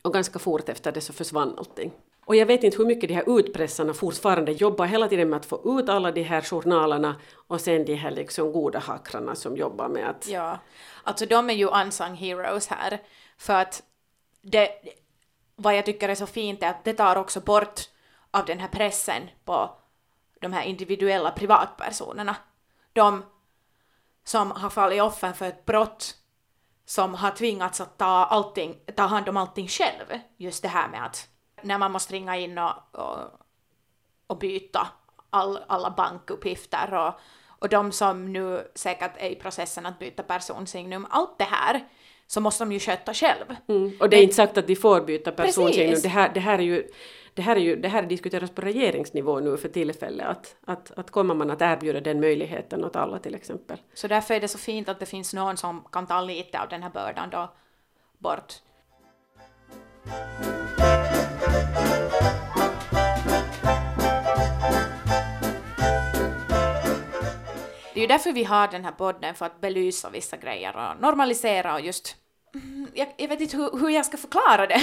Och 0.02 0.14
ganska 0.14 0.40
fort 0.40 0.70
efter 0.70 0.92
det 0.92 1.02
så 1.02 1.14
försvann 1.14 1.56
allting. 1.58 1.92
Och 2.26 2.36
jag 2.36 2.46
vet 2.46 2.64
inte 2.64 2.78
hur 2.78 2.86
mycket 2.86 3.08
de 3.08 3.16
här 3.16 3.40
utpressarna 3.40 3.94
fortfarande 3.94 4.52
jobbar 4.52 4.86
hela 4.86 5.08
tiden 5.08 5.30
med 5.30 5.38
att 5.38 5.46
få 5.46 5.80
ut 5.80 5.90
alla 5.90 6.12
de 6.12 6.24
här 6.24 6.42
journalerna 6.42 7.16
och 7.48 7.62
sen 7.62 7.86
de 7.86 7.96
här 7.96 8.12
liksom 8.12 8.52
goda 8.52 8.80
hackrarna 8.80 9.36
som 9.36 9.58
jobbar 9.58 9.90
med 9.90 10.10
att... 10.10 10.28
Ja, 10.28 10.60
alltså 11.04 11.26
de 11.26 11.50
är 11.50 11.54
ju 11.54 11.70
unsung 11.70 12.16
heroes 12.16 12.68
här. 12.68 13.02
För 13.38 13.54
att 13.54 13.84
det, 14.42 14.70
vad 15.56 15.78
jag 15.78 15.86
tycker 15.86 16.10
är 16.10 16.16
så 16.16 16.26
fint 16.26 16.64
är 16.64 16.70
att 16.70 16.84
det 16.84 16.94
tar 16.94 17.16
också 17.16 17.40
bort 17.40 17.82
av 18.32 18.46
den 18.46 18.60
här 18.60 18.68
pressen 18.68 19.22
på 19.46 19.78
de 20.40 20.54
här 20.54 20.64
individuella 20.64 21.32
privatpersonerna. 21.32 22.36
De 22.94 23.24
som 24.24 24.52
har 24.52 24.70
fallit 24.70 25.02
offer 25.02 25.32
för 25.32 25.46
ett 25.46 25.66
brott 25.66 26.16
som 26.86 27.14
har 27.14 27.32
tvingats 27.32 27.82
att 27.82 27.98
ta, 27.98 28.06
allting, 28.06 28.76
ta 28.96 29.04
hand 29.04 29.30
om 29.30 29.38
allting 29.38 29.68
själv. 29.68 30.20
Just 30.38 30.62
det 30.62 30.68
här 30.68 30.88
med 30.90 31.06
att 31.06 31.28
när 31.64 31.78
man 31.78 31.92
måste 31.92 32.14
ringa 32.14 32.38
in 32.38 32.58
och, 32.58 32.74
och, 32.92 33.20
och 34.28 34.38
byta 34.38 34.88
all, 35.30 35.60
alla 35.68 35.90
bankuppgifter 35.90 36.94
och, 36.94 37.14
och 37.60 37.70
de 37.70 37.92
som 37.92 38.34
nu 38.34 38.68
säkert 38.76 39.12
är 39.18 39.30
i 39.30 39.36
processen 39.36 39.86
att 39.86 40.00
byta 40.00 40.24
personsignum, 40.24 41.08
allt 41.10 41.38
det 41.38 41.44
här 41.44 41.88
så 42.28 42.42
måste 42.42 42.64
de 42.64 42.72
ju 42.72 42.80
sköta 42.80 43.14
själv. 43.14 43.46
Mm. 43.68 43.98
Och 44.00 44.10
det 44.10 44.18
är 44.18 44.24
inte 44.24 44.36
sagt 44.36 44.58
att 44.58 44.68
de 44.68 44.76
får 44.76 45.02
byta 45.02 45.32
personsignum. 45.32 46.00
Det 46.04 46.10
här, 46.10 46.32
det 46.34 46.40
här 46.40 46.60
är 46.60 46.64
ju 46.64 46.88
det 47.36 47.42
här, 47.42 47.56
är 47.56 47.60
ju, 47.60 47.76
det 47.76 47.88
här 47.88 48.04
diskuteras 48.04 48.52
på 48.52 48.62
regeringsnivå 48.62 49.40
nu 49.40 49.58
för 49.58 49.70
tillfället, 49.70 50.28
att, 50.28 50.56
att, 50.66 50.92
att 50.92 51.12
kommer 51.12 51.34
man 51.34 51.52
att 51.52 51.62
erbjuda 51.62 52.02
den 52.02 52.20
möjligheten 52.20 52.84
åt 52.84 52.96
alla 52.96 53.20
till 53.20 53.36
exempel. 53.36 53.78
Så 53.94 54.08
därför 54.08 54.34
är 54.34 54.40
det 54.40 54.48
så 54.48 54.58
fint 54.58 54.90
att 54.90 55.00
det 55.00 55.06
finns 55.06 55.34
någon 55.34 55.58
som 55.58 55.84
kan 55.92 56.08
ta 56.08 56.22
lite 56.22 56.60
av 56.62 56.70
den 56.70 56.84
här 56.84 56.90
bördan 56.90 57.30
då 57.30 57.54
bort. 58.18 58.54
Det 67.94 68.00
är 68.00 68.02
ju 68.02 68.08
därför 68.08 68.32
vi 68.32 68.44
har 68.44 68.68
den 68.68 68.86
här 68.86 68.92
podden, 68.92 69.36
för 69.36 69.46
att 69.46 69.62
belysa 69.62 70.10
vissa 70.10 70.38
grejer 70.38 70.76
och 70.76 71.02
normalisera 71.02 71.74
och 71.74 71.82
just... 71.82 72.16
Jag, 72.94 73.14
jag 73.18 73.28
vet 73.28 73.42
inte 73.42 73.58
hur, 73.58 73.80
hur 73.80 73.90
jag 73.90 74.06
ska 74.06 74.18
förklara 74.18 74.68
det. 74.68 74.82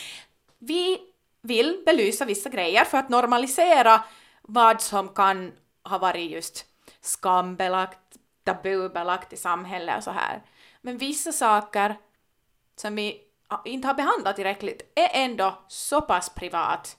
Vi 0.58 1.00
vill 1.42 1.82
belysa 1.86 2.24
vissa 2.24 2.50
grejer 2.50 2.84
för 2.84 2.98
att 2.98 3.08
normalisera 3.08 4.04
vad 4.42 4.80
som 4.80 5.08
kan 5.08 5.52
ha 5.84 5.98
varit 5.98 6.30
just 6.30 6.64
skambelagt, 7.00 7.98
tabubelagt 8.44 9.32
i 9.32 9.36
samhället 9.36 9.96
och 9.96 10.04
så 10.04 10.10
här. 10.10 10.42
Men 10.80 10.98
vissa 10.98 11.32
saker 11.32 11.96
som 12.76 12.96
vi 12.96 13.20
inte 13.64 13.88
har 13.88 13.94
behandlat 13.94 14.36
tillräckligt 14.36 14.92
är 14.94 15.08
ändå 15.12 15.58
så 15.68 16.00
pass 16.00 16.28
privat 16.28 16.96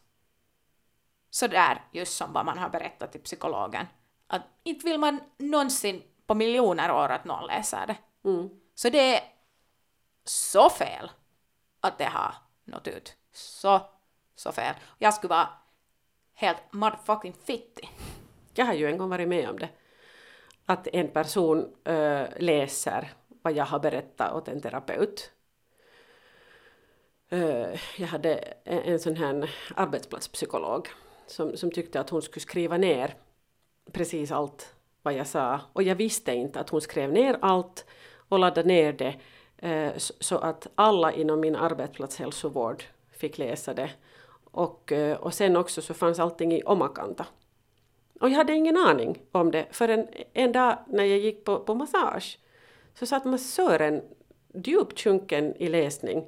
sådär 1.30 1.82
just 1.92 2.18
som 2.18 2.34
vad 2.34 2.46
man 2.46 2.58
har 2.58 2.70
berättat 2.70 3.12
till 3.12 3.22
psykologen. 3.22 3.86
Att 4.28 4.42
inte 4.64 4.86
vill 4.86 5.00
man 5.00 5.20
någonsin 5.38 6.04
på 6.28 6.36
miljoner 6.36 6.92
år 6.92 7.10
att 7.10 7.26
någon 7.26 7.48
läser 7.48 7.88
det. 7.88 7.98
Mm. 8.30 8.50
Så 8.76 8.90
det 8.90 9.16
är 9.16 9.24
så 10.24 10.70
fel 10.70 11.12
att 11.80 11.98
det 11.98 12.06
har 12.06 12.36
nått 12.64 12.88
ut. 12.88 13.16
Så, 13.32 13.82
så 14.36 14.52
fel. 14.52 14.76
Jag 14.98 15.14
skulle 15.14 15.30
vara 15.30 15.50
helt 16.34 16.74
motherfucking 16.74 17.34
fittig. 17.34 17.90
Jag 18.54 18.66
har 18.66 18.74
ju 18.74 18.88
en 18.88 18.98
gång 18.98 19.10
varit 19.10 19.28
med 19.28 19.50
om 19.50 19.60
det. 19.60 19.70
Att 20.66 20.88
en 20.88 21.08
person 21.08 21.76
ö, 21.84 22.28
läser 22.38 23.12
vad 23.28 23.54
jag 23.54 23.66
har 23.66 23.80
berättat 23.80 24.34
åt 24.34 24.48
en 24.48 24.62
terapeut. 24.62 25.32
Ö, 27.30 27.78
jag 27.98 28.08
hade 28.08 28.36
en, 28.64 28.80
en 28.80 29.00
sån 29.00 29.16
här 29.16 29.56
arbetsplatspsykolog 29.76 30.90
som, 31.28 31.58
som 31.58 31.72
tyckte 31.72 32.00
att 32.00 32.10
hon 32.10 32.22
skulle 32.22 32.42
skriva 32.42 32.78
ner 32.78 33.16
precis 33.92 34.32
allt 34.32 34.76
vad 35.02 35.14
jag 35.14 35.28
sa. 35.28 35.60
Och 35.74 35.84
jag 35.84 35.96
visste 35.96 36.34
inte 36.34 36.60
att 36.60 36.70
hon 36.70 36.82
skrev 36.82 37.12
ner 37.14 37.38
allt 37.42 37.86
och 38.30 38.40
laddade 38.40 38.68
ner 38.68 38.94
det 38.94 39.16
eh, 39.58 39.92
så- 39.98 40.38
att 40.38 40.68
alla 40.76 41.12
inom 41.12 41.40
min 41.40 41.56
arbetsplatshälsovård 41.56 42.84
fick 43.12 43.38
läsa 43.38 43.74
det. 43.74 43.90
Och, 44.52 44.92
eh, 44.92 45.18
och 45.18 45.34
sen 45.34 45.56
också 45.58 45.82
så 45.82 45.94
fanns 45.94 46.20
allting 46.20 46.54
i 46.54 46.64
omakanta. 46.66 47.26
Och 48.22 48.30
jag 48.30 48.36
hade 48.38 48.54
ingen 48.54 48.78
aning 48.78 49.22
om 49.32 49.52
det 49.52 49.66
förrän 49.72 50.08
en 50.34 50.52
dag 50.52 50.78
när 50.88 51.04
jag 51.04 51.20
gick 51.20 51.44
på, 51.46 51.60
på 51.60 51.76
massage 51.76 52.40
så 52.94 53.06
satt 53.06 53.26
massören 53.26 54.02
djupt 54.54 55.00
sjunken 55.00 55.56
i 55.56 55.68
läsning 55.70 56.26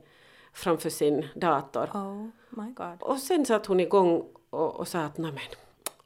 framför 0.54 0.90
sin 0.90 1.28
dator. 1.36 1.90
Oh 1.94 2.28
my 2.50 2.72
god. 2.72 2.98
Och 3.02 3.18
sen 3.18 3.46
satt 3.46 3.66
hon 3.66 3.80
igång 3.80 4.26
och, 4.50 4.76
och 4.76 4.88
sa 4.88 5.00
att 5.00 5.18
men 5.18 5.38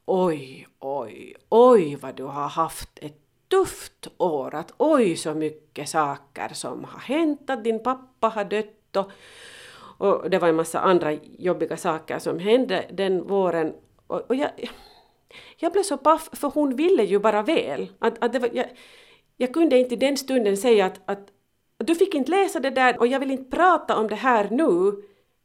oj, 0.06 0.68
oj, 0.80 1.34
oj 1.48 1.96
vad 1.96 2.14
du 2.14 2.24
har 2.24 2.48
haft 2.48 2.98
ett 2.98 3.18
tufft 3.50 4.08
år. 4.18 4.54
Att 4.54 4.74
oj 4.78 5.16
så 5.16 5.34
mycket 5.34 5.88
saker 5.88 6.48
som 6.52 6.84
har 6.84 7.00
hänt. 7.00 7.50
Att 7.50 7.64
din 7.64 7.82
pappa 7.82 8.28
har 8.28 8.44
dött 8.44 8.96
och, 8.96 9.10
och 9.98 10.30
det 10.30 10.38
var 10.38 10.48
en 10.48 10.56
massa 10.56 10.80
andra 10.80 11.12
jobbiga 11.38 11.76
saker 11.76 12.18
som 12.18 12.38
hände 12.38 12.84
den 12.92 13.26
våren. 13.26 13.74
Och, 14.06 14.20
och 14.20 14.34
jag, 14.34 14.50
jag 15.56 15.72
blev 15.72 15.82
så 15.82 15.96
paff 15.96 16.28
för 16.32 16.48
hon 16.48 16.76
ville 16.76 17.04
ju 17.04 17.18
bara 17.18 17.42
väl. 17.42 17.92
Att, 17.98 18.24
att 18.24 18.32
det 18.32 18.38
var, 18.38 18.50
jag, 18.52 18.66
jag 19.36 19.54
kunde 19.54 19.78
inte 19.78 19.94
i 19.94 19.98
den 19.98 20.16
stunden 20.16 20.56
säga 20.56 20.86
att, 20.86 21.00
att 21.06 21.28
du 21.76 21.94
fick 21.94 22.14
inte 22.14 22.30
läsa 22.30 22.60
det 22.60 22.70
där 22.70 22.98
och 22.98 23.06
jag 23.06 23.20
vill 23.20 23.30
inte 23.30 23.56
prata 23.56 23.96
om 23.96 24.08
det 24.08 24.14
här 24.14 24.48
nu 24.50 25.02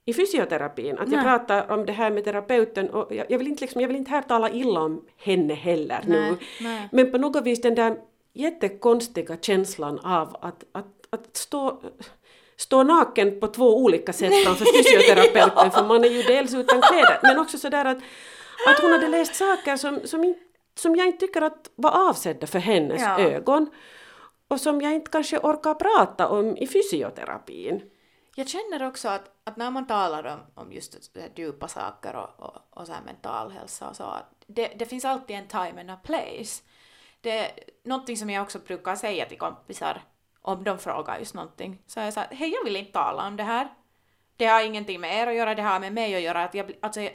i 0.07 0.13
fysioterapin. 0.13 0.97
Att 0.97 1.11
jag 1.11 1.23
Nej. 1.23 1.25
pratar 1.25 1.71
om 1.71 1.85
det 1.85 1.93
här 1.93 2.11
med 2.11 2.23
terapeuten 2.23 2.89
och 2.89 3.15
jag, 3.15 3.25
jag, 3.31 3.37
vill 3.37 3.47
inte 3.47 3.61
liksom, 3.61 3.81
jag 3.81 3.87
vill 3.87 3.97
inte 3.97 4.11
här 4.11 4.21
tala 4.21 4.49
illa 4.49 4.79
om 4.79 5.05
henne 5.17 5.53
heller 5.53 6.01
nu. 6.07 6.19
Nej, 6.19 6.37
nej. 6.61 6.89
Men 6.91 7.11
på 7.11 7.17
något 7.17 7.43
vis 7.43 7.61
den 7.61 7.75
där 7.75 7.97
jättekonstiga 8.33 9.37
känslan 9.41 9.99
av 9.99 10.37
att, 10.41 10.63
att, 10.71 10.85
att 11.09 11.37
stå, 11.37 11.81
stå 12.57 12.83
naken 12.83 13.39
på 13.39 13.47
två 13.47 13.77
olika 13.77 14.13
sätt 14.13 14.43
framför 14.45 14.65
fysioterapeuten 14.65 15.71
för 15.71 15.85
man 15.87 16.03
är 16.03 16.09
ju 16.09 16.21
dels 16.21 16.53
utan 16.53 16.81
kläder 16.81 17.19
men 17.23 17.39
också 17.39 17.57
sådär 17.57 17.85
att, 17.85 17.97
att 18.67 18.79
hon 18.81 18.91
hade 18.91 19.07
läst 19.07 19.35
saker 19.35 19.77
som, 19.77 19.99
som, 20.03 20.35
som 20.75 20.95
jag 20.95 21.07
inte 21.07 21.19
tycker 21.19 21.41
att 21.41 21.69
var 21.75 22.09
avsedda 22.09 22.47
för 22.47 22.59
hennes 22.59 23.01
Ja. 23.01 23.19
ögon 23.19 23.69
och 24.47 24.59
som 24.59 24.81
jag 24.81 24.93
inte 24.93 25.11
kanske 25.11 25.37
orkar 25.37 25.73
prata 25.73 26.27
om 26.27 26.57
i 26.57 26.67
fysioterapin. 26.67 27.81
Jag 28.35 28.47
känner 28.47 28.87
också 28.87 29.07
att, 29.07 29.36
att 29.47 29.57
när 29.57 29.71
man 29.71 29.87
talar 29.87 30.23
om, 30.23 30.39
om 30.63 30.71
just 30.71 31.17
djupa 31.35 31.67
saker 31.67 32.15
och, 32.15 32.39
och, 32.39 32.57
och 32.69 32.87
så 32.87 32.93
här 32.93 33.01
mental 33.01 33.51
hälsa 33.51 33.89
och 33.89 33.95
så, 33.95 34.03
att 34.03 34.43
det, 34.47 34.67
det 34.67 34.85
finns 34.85 35.05
alltid 35.05 35.35
en 35.35 35.47
time 35.47 35.81
and 35.81 35.91
a 35.91 35.99
place. 36.03 36.63
Det 37.21 37.39
är 37.39 37.51
någonting 37.83 38.17
som 38.17 38.29
jag 38.29 38.43
också 38.43 38.59
brukar 38.59 38.95
säga 38.95 39.25
till 39.25 39.37
kompisar 39.37 40.01
om 40.41 40.63
de 40.63 40.79
frågar 40.79 41.19
just 41.19 41.33
någonting. 41.33 41.81
Så 41.87 41.99
jag 41.99 42.13
sa 42.13 42.21
hej 42.31 42.53
jag 42.53 42.63
vill 42.63 42.75
inte 42.75 42.91
tala 42.91 43.27
om 43.27 43.35
det 43.35 43.43
här. 43.43 43.67
Det 44.37 44.45
har 44.45 44.65
ingenting 44.65 45.01
med 45.01 45.15
er 45.15 45.27
att 45.27 45.35
göra, 45.35 45.55
det 45.55 45.61
har 45.61 45.79
med 45.79 45.93
mig 45.93 46.15
att 46.15 46.21
göra. 46.21 46.43
Att 46.43 46.53
jag, 46.53 46.71
alltså, 46.81 47.01
jag, 47.01 47.13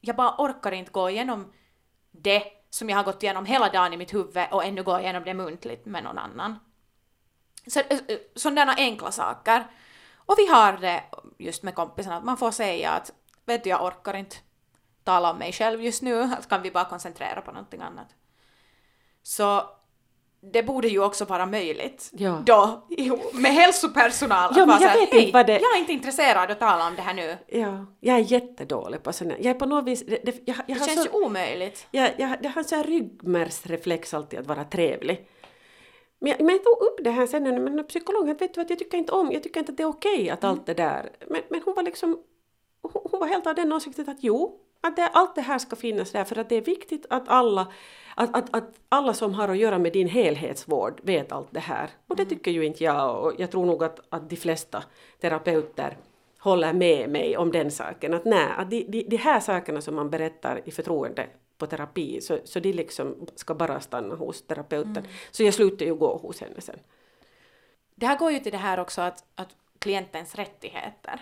jag 0.00 0.16
bara 0.16 0.34
orkar 0.38 0.72
inte 0.72 0.90
gå 0.90 1.10
igenom 1.10 1.52
det 2.10 2.42
som 2.70 2.90
jag 2.90 2.96
har 2.96 3.04
gått 3.04 3.22
igenom 3.22 3.46
hela 3.46 3.68
dagen 3.68 3.92
i 3.92 3.96
mitt 3.96 4.14
huvud 4.14 4.46
och 4.50 4.64
ännu 4.64 4.82
gå 4.82 5.00
igenom 5.00 5.24
det 5.24 5.34
muntligt 5.34 5.86
med 5.86 6.04
någon 6.04 6.18
annan. 6.18 6.58
Så, 7.66 7.80
eh, 7.80 7.98
eh, 8.08 8.18
sådana 8.34 8.74
enkla 8.74 9.12
saker. 9.12 9.64
Och 10.26 10.34
vi 10.38 10.46
har 10.46 10.72
det 10.72 11.02
just 11.38 11.62
med 11.62 11.74
kompisarna, 11.74 12.16
att 12.16 12.24
man 12.24 12.36
får 12.36 12.50
säga 12.50 12.90
att 12.90 13.12
vet 13.44 13.64
du, 13.64 13.70
jag 13.70 13.84
orkar 13.84 14.16
inte 14.16 14.36
tala 15.04 15.30
om 15.30 15.38
mig 15.38 15.52
själv 15.52 15.82
just 15.82 16.02
nu, 16.02 16.22
att 16.38 16.48
kan 16.48 16.62
vi 16.62 16.70
bara 16.70 16.84
koncentrera 16.84 17.40
på 17.40 17.52
någonting 17.52 17.80
annat. 17.80 18.06
Så 19.22 19.62
det 20.52 20.62
borde 20.62 20.88
ju 20.88 21.04
också 21.04 21.24
vara 21.24 21.46
möjligt 21.46 22.10
Ja. 22.12 22.42
då 22.46 22.86
med 23.32 23.52
hälsopersonal 23.52 24.52
Ja, 24.56 24.66
men 24.66 24.68
vara 24.68 24.80
jag 24.90 25.00
vet 25.00 25.12
"Hej, 25.12 25.20
inte 25.20 25.32
vad 25.32 25.46
det- 25.46 25.52
jag 25.60 25.74
är 25.76 25.78
inte 25.78 25.92
intresserad 25.92 26.50
att 26.50 26.58
tala 26.60 26.86
om 26.86 26.96
det 26.96 27.02
här 27.02 27.14
nu. 27.14 27.38
Ja, 27.46 27.86
jag 28.00 28.16
är 28.16 28.20
jättedålig 28.32 29.02
på 29.02 29.12
sådana. 29.12 29.34
Jag 29.38 29.46
är 29.46 29.54
på 29.54 29.66
något 29.66 29.84
vis... 29.84 30.06
Det, 30.06 30.24
det, 30.24 30.42
jag, 30.46 30.56
jag 30.66 30.78
Det 30.78 30.84
känns 30.84 31.04
så, 31.04 31.18
ju 31.18 31.24
omöjligt. 31.24 31.86
jag, 31.90 32.10
jag, 32.18 32.36
jag 32.42 32.50
har 32.50 32.58
en 32.62 32.68
sån 32.68 32.78
här 32.78 32.84
ryggmärgsreflex 32.84 34.14
alltid 34.14 34.38
att 34.38 34.46
vara 34.46 34.64
trevlig. 34.64 35.28
Men 36.22 36.30
jag, 36.30 36.40
men 36.40 36.48
jag 36.48 36.64
tog 36.64 36.82
upp 36.82 37.04
det 37.04 37.10
här 37.10 37.26
sen, 37.26 37.64
men 37.64 37.84
psykologen, 37.84 38.36
vet 38.36 38.54
du 38.54 38.60
att 38.60 38.70
jag 38.70 38.78
tycker 38.78 38.98
inte 38.98 39.12
om, 39.12 39.32
jag 39.32 39.42
tycker 39.42 39.60
inte 39.60 39.72
att 39.72 39.76
det 39.76 39.82
är 39.82 39.88
okej 39.88 40.30
att 40.30 40.44
allt 40.44 40.66
det 40.66 40.74
där. 40.74 41.10
Men, 41.28 41.42
men 41.48 41.62
hon 41.64 41.74
var 41.74 41.82
liksom, 41.82 42.18
hon, 42.82 43.02
hon 43.10 43.20
var 43.20 43.26
helt 43.26 43.46
av 43.46 43.54
den 43.54 43.72
åsikten 43.72 44.08
att 44.08 44.16
jo, 44.20 44.60
att 44.80 44.96
det, 44.96 45.06
allt 45.06 45.34
det 45.34 45.40
här 45.40 45.58
ska 45.58 45.76
finnas 45.76 46.12
där 46.12 46.24
för 46.24 46.38
att 46.38 46.48
det 46.48 46.56
är 46.56 46.60
viktigt 46.60 47.06
att 47.10 47.28
alla, 47.28 47.72
att, 48.14 48.36
att, 48.36 48.56
att 48.56 48.80
alla 48.88 49.14
som 49.14 49.34
har 49.34 49.48
att 49.48 49.58
göra 49.58 49.78
med 49.78 49.92
din 49.92 50.08
helhetsvård 50.08 51.00
vet 51.02 51.32
allt 51.32 51.48
det 51.50 51.60
här. 51.60 51.90
Och 52.06 52.16
det 52.16 52.24
tycker 52.24 52.50
ju 52.50 52.64
inte 52.66 52.84
jag 52.84 53.24
och 53.24 53.32
jag 53.38 53.50
tror 53.50 53.66
nog 53.66 53.84
att, 53.84 54.00
att 54.08 54.30
de 54.30 54.36
flesta 54.36 54.82
terapeuter 55.20 55.96
håller 56.38 56.72
med 56.72 57.10
mig 57.10 57.36
om 57.36 57.52
den 57.52 57.70
saken. 57.70 58.14
Att 58.14 58.24
nej, 58.24 58.48
att 58.56 58.70
de, 58.70 58.84
de, 58.88 59.02
de 59.02 59.16
här 59.16 59.40
sakerna 59.40 59.80
som 59.80 59.94
man 59.94 60.10
berättar 60.10 60.60
i 60.64 60.70
förtroende 60.70 61.26
på 61.62 61.66
terapi, 61.66 62.20
så, 62.20 62.38
så 62.44 62.60
de 62.60 62.72
liksom 62.72 63.26
ska 63.34 63.54
bara 63.54 63.80
stanna 63.80 64.14
hos 64.14 64.42
terapeuten. 64.46 65.06
Så 65.30 65.42
jag 65.42 65.54
slutade 65.54 65.84
ju 65.84 65.94
gå 65.94 66.16
hos 66.16 66.40
henne 66.40 66.60
sen. 66.60 66.78
Det 67.94 68.06
här 68.06 68.18
går 68.18 68.32
ju 68.32 68.38
till 68.38 68.52
det 68.52 68.58
här 68.58 68.80
också 68.80 69.00
att, 69.00 69.24
att 69.34 69.56
klientens 69.78 70.34
rättigheter. 70.34 71.20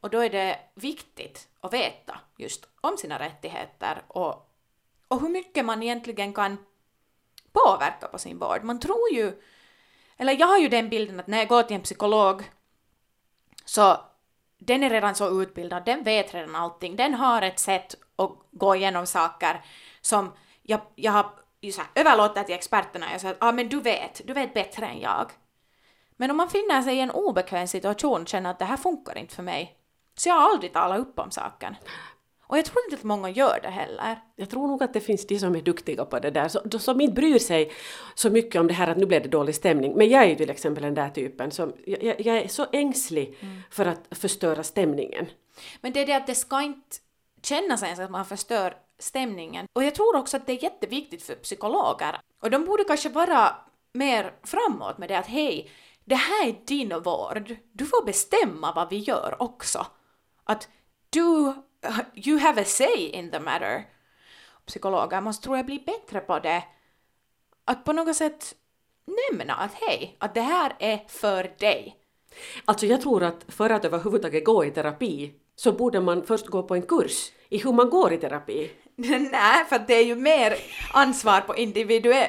Och 0.00 0.10
då 0.10 0.18
är 0.18 0.30
det 0.30 0.58
viktigt 0.74 1.48
att 1.60 1.72
veta 1.72 2.20
just 2.38 2.68
om 2.80 2.96
sina 2.96 3.18
rättigheter 3.18 4.02
och, 4.08 4.50
och 5.08 5.20
hur 5.20 5.28
mycket 5.28 5.64
man 5.64 5.82
egentligen 5.82 6.32
kan 6.32 6.56
påverka 7.52 8.08
på 8.08 8.18
sin 8.18 8.38
vård. 8.38 8.62
Man 8.62 8.80
tror 8.80 9.12
ju, 9.12 9.42
eller 10.16 10.40
jag 10.40 10.46
har 10.46 10.58
ju 10.58 10.68
den 10.68 10.88
bilden 10.88 11.20
att 11.20 11.26
när 11.26 11.38
jag 11.38 11.48
går 11.48 11.62
till 11.62 11.76
en 11.76 11.82
psykolog 11.82 12.50
så 13.64 14.00
den 14.58 14.82
är 14.82 14.90
redan 14.90 15.14
så 15.14 15.42
utbildad, 15.42 15.84
den 15.84 16.02
vet 16.02 16.34
redan 16.34 16.54
allting, 16.54 16.96
den 16.96 17.14
har 17.14 17.42
ett 17.42 17.58
sätt 17.58 17.94
att 18.16 18.30
gå 18.50 18.76
igenom 18.76 19.06
saker 19.06 19.64
som 20.00 20.32
jag, 20.62 20.80
jag 20.94 21.12
har 21.12 21.26
så 21.72 21.80
här, 21.80 21.90
överlåtit 21.94 22.46
till 22.46 22.54
experterna. 22.54 23.06
Jag 23.12 23.20
säger 23.20 23.34
att 23.34 23.42
ah, 23.42 23.52
men 23.52 23.68
du 23.68 23.80
vet, 23.80 24.20
du 24.24 24.32
vet 24.32 24.54
bättre 24.54 24.86
än 24.86 25.00
jag. 25.00 25.30
Men 26.16 26.30
om 26.30 26.36
man 26.36 26.48
finner 26.48 26.82
sig 26.82 26.96
i 26.96 27.00
en 27.00 27.10
obekväm 27.10 27.66
situation 27.66 28.22
och 28.22 28.28
känner 28.28 28.50
att 28.50 28.58
det 28.58 28.64
här 28.64 28.76
funkar 28.76 29.18
inte 29.18 29.34
för 29.34 29.42
mig, 29.42 29.76
så 30.16 30.28
jag 30.28 30.34
har 30.34 30.50
aldrig 30.50 30.72
talat 30.72 31.00
upp 31.00 31.18
om 31.18 31.30
saken. 31.30 31.76
Och 32.46 32.58
jag 32.58 32.64
tror 32.64 32.84
inte 32.84 32.96
att 32.96 33.02
många 33.02 33.30
gör 33.30 33.58
det 33.62 33.68
heller. 33.68 34.18
Jag 34.36 34.50
tror 34.50 34.68
nog 34.68 34.82
att 34.82 34.92
det 34.92 35.00
finns 35.00 35.26
de 35.26 35.38
som 35.38 35.56
är 35.56 35.62
duktiga 35.62 36.04
på 36.04 36.18
det 36.18 36.30
där, 36.30 36.48
så, 36.48 36.78
som 36.78 37.00
inte 37.00 37.14
bryr 37.14 37.38
sig 37.38 37.72
så 38.14 38.30
mycket 38.30 38.60
om 38.60 38.66
det 38.66 38.74
här 38.74 38.88
att 38.88 38.96
nu 38.96 39.06
blev 39.06 39.22
det 39.22 39.28
dålig 39.28 39.54
stämning. 39.54 39.94
Men 39.96 40.08
jag 40.08 40.22
är 40.22 40.28
ju 40.28 40.34
till 40.34 40.50
exempel 40.50 40.82
den 40.82 40.94
där 40.94 41.10
typen 41.10 41.50
som, 41.50 41.72
jag, 41.86 42.20
jag 42.20 42.36
är 42.36 42.48
så 42.48 42.66
ängslig 42.72 43.38
för 43.70 43.86
att 43.86 44.00
förstöra 44.10 44.62
stämningen. 44.62 45.26
Men 45.80 45.92
det 45.92 46.00
är 46.00 46.06
det 46.06 46.16
att 46.16 46.26
det 46.26 46.34
ska 46.34 46.62
inte 46.62 46.96
känna 47.44 47.76
sig 47.76 47.92
att 47.92 48.10
man 48.10 48.24
förstör 48.24 48.76
stämningen. 48.98 49.66
Och 49.72 49.84
jag 49.84 49.94
tror 49.94 50.16
också 50.16 50.36
att 50.36 50.46
det 50.46 50.52
är 50.52 50.62
jätteviktigt 50.62 51.22
för 51.22 51.34
psykologer. 51.34 52.20
Och 52.42 52.50
de 52.50 52.64
borde 52.64 52.84
kanske 52.84 53.08
vara 53.08 53.56
mer 53.92 54.34
framåt 54.42 54.98
med 54.98 55.08
det 55.08 55.18
att 55.18 55.26
hej, 55.26 55.70
det 56.04 56.14
här 56.14 56.48
är 56.48 56.56
din 56.66 57.02
vård. 57.02 57.56
Du 57.72 57.86
får 57.86 58.04
bestämma 58.04 58.72
vad 58.72 58.90
vi 58.90 58.98
gör 58.98 59.42
också. 59.42 59.86
Att 60.44 60.68
du, 61.10 61.54
you 62.14 62.38
have 62.38 62.62
a 62.62 62.64
say 62.64 63.08
in 63.08 63.30
the 63.30 63.40
matter. 63.40 63.84
Psykologer 64.66 65.20
måste 65.20 65.44
tror 65.44 65.56
jag 65.56 65.66
bli 65.66 65.78
bättre 65.86 66.20
på 66.20 66.38
det. 66.38 66.64
Att 67.64 67.84
på 67.84 67.92
något 67.92 68.16
sätt 68.16 68.54
nämna 69.30 69.54
att 69.54 69.74
hej, 69.74 70.16
att 70.18 70.34
det 70.34 70.40
här 70.40 70.76
är 70.78 71.04
för 71.08 71.54
dig. 71.58 71.96
Alltså 72.64 72.86
jag 72.86 73.00
tror 73.00 73.22
att 73.22 73.44
för 73.48 73.70
att 73.70 73.84
överhuvudtaget 73.84 74.44
gå 74.44 74.64
i 74.64 74.70
terapi 74.70 75.34
så 75.56 75.72
borde 75.72 76.00
man 76.00 76.26
först 76.26 76.46
gå 76.46 76.62
på 76.62 76.74
en 76.74 76.82
kurs 76.82 77.32
i 77.48 77.58
hur 77.58 77.72
man 77.72 77.90
går 77.90 78.12
i 78.12 78.18
terapi. 78.18 78.70
Nej, 78.96 79.64
för 79.68 79.84
det 79.86 79.94
är 79.94 80.04
ju 80.04 80.14
mer 80.14 80.56
ansvar 80.92 81.40
på 81.40 81.56
individuell... 81.56 82.28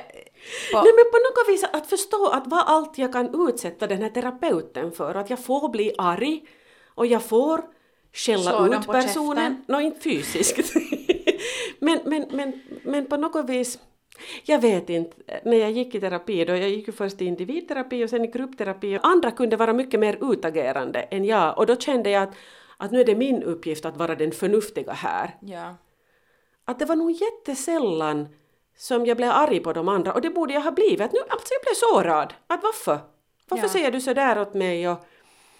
På... 0.71 0.81
Nej 0.81 0.93
men 0.95 1.11
på 1.11 1.17
något 1.17 1.49
vis 1.49 1.63
att 1.63 1.89
förstå 1.89 2.27
att 2.27 2.47
vad 2.47 2.63
allt 2.65 2.97
jag 2.97 3.13
kan 3.13 3.47
utsätta 3.49 3.87
den 3.87 4.01
här 4.01 4.09
terapeuten 4.09 4.91
för, 4.91 5.15
att 5.15 5.29
jag 5.29 5.45
får 5.45 5.69
bli 5.69 5.93
arg 5.97 6.43
och 6.95 7.05
jag 7.05 7.23
får 7.23 7.61
skälla 8.13 8.51
Slå 8.51 8.73
ut 8.73 8.87
personen, 8.87 9.63
nå 9.67 9.81
inte 9.81 10.01
fysiskt. 10.01 10.75
men, 11.79 11.99
men, 12.05 12.25
men, 12.31 12.61
men 12.83 13.05
på 13.05 13.17
något 13.17 13.49
vis, 13.49 13.79
jag 14.43 14.61
vet 14.61 14.89
inte, 14.89 15.17
när 15.43 15.57
jag 15.57 15.71
gick 15.71 15.95
i 15.95 15.99
terapi 15.99 16.45
då, 16.45 16.55
jag 16.55 16.69
gick 16.69 16.87
ju 16.87 16.93
först 16.93 17.21
i 17.21 17.25
individterapi 17.25 18.05
och 18.05 18.09
sen 18.09 18.25
i 18.25 18.27
gruppterapi, 18.27 18.99
andra 19.03 19.31
kunde 19.31 19.55
vara 19.57 19.73
mycket 19.73 19.99
mer 19.99 20.33
utagerande 20.33 20.99
än 20.99 21.25
jag. 21.25 21.57
Och 21.57 21.65
då 21.65 21.75
kände 21.75 22.09
jag 22.09 22.23
att, 22.23 22.35
att 22.77 22.91
nu 22.91 22.99
är 23.01 23.05
det 23.05 23.15
min 23.15 23.43
uppgift 23.43 23.85
att 23.85 23.97
vara 23.97 24.15
den 24.15 24.31
förnuftiga 24.31 24.93
här. 24.93 25.37
Ja. 25.41 25.75
Att 26.65 26.79
det 26.79 26.85
var 26.85 26.95
nog 26.95 27.11
jättesällan 27.11 28.27
som 28.77 29.05
jag 29.05 29.17
blev 29.17 29.31
arg 29.31 29.59
på 29.59 29.73
de 29.73 29.89
andra 29.89 30.13
och 30.13 30.21
det 30.21 30.29
borde 30.29 30.53
jag 30.53 30.61
ha 30.61 30.71
blivit. 30.71 31.01
Att 31.01 31.13
nu, 31.13 31.19
alltså 31.29 31.53
jag 31.53 31.61
blev 31.61 31.73
sårad. 31.75 32.33
Att 32.47 32.63
varför? 32.63 32.99
Varför 33.49 33.65
Ja. 33.65 33.69
säger 33.73 33.91
du 33.91 34.01
så 34.01 34.13
där 34.13 34.39
åt 34.41 34.53
mig? 34.53 34.89
Och, 34.89 34.97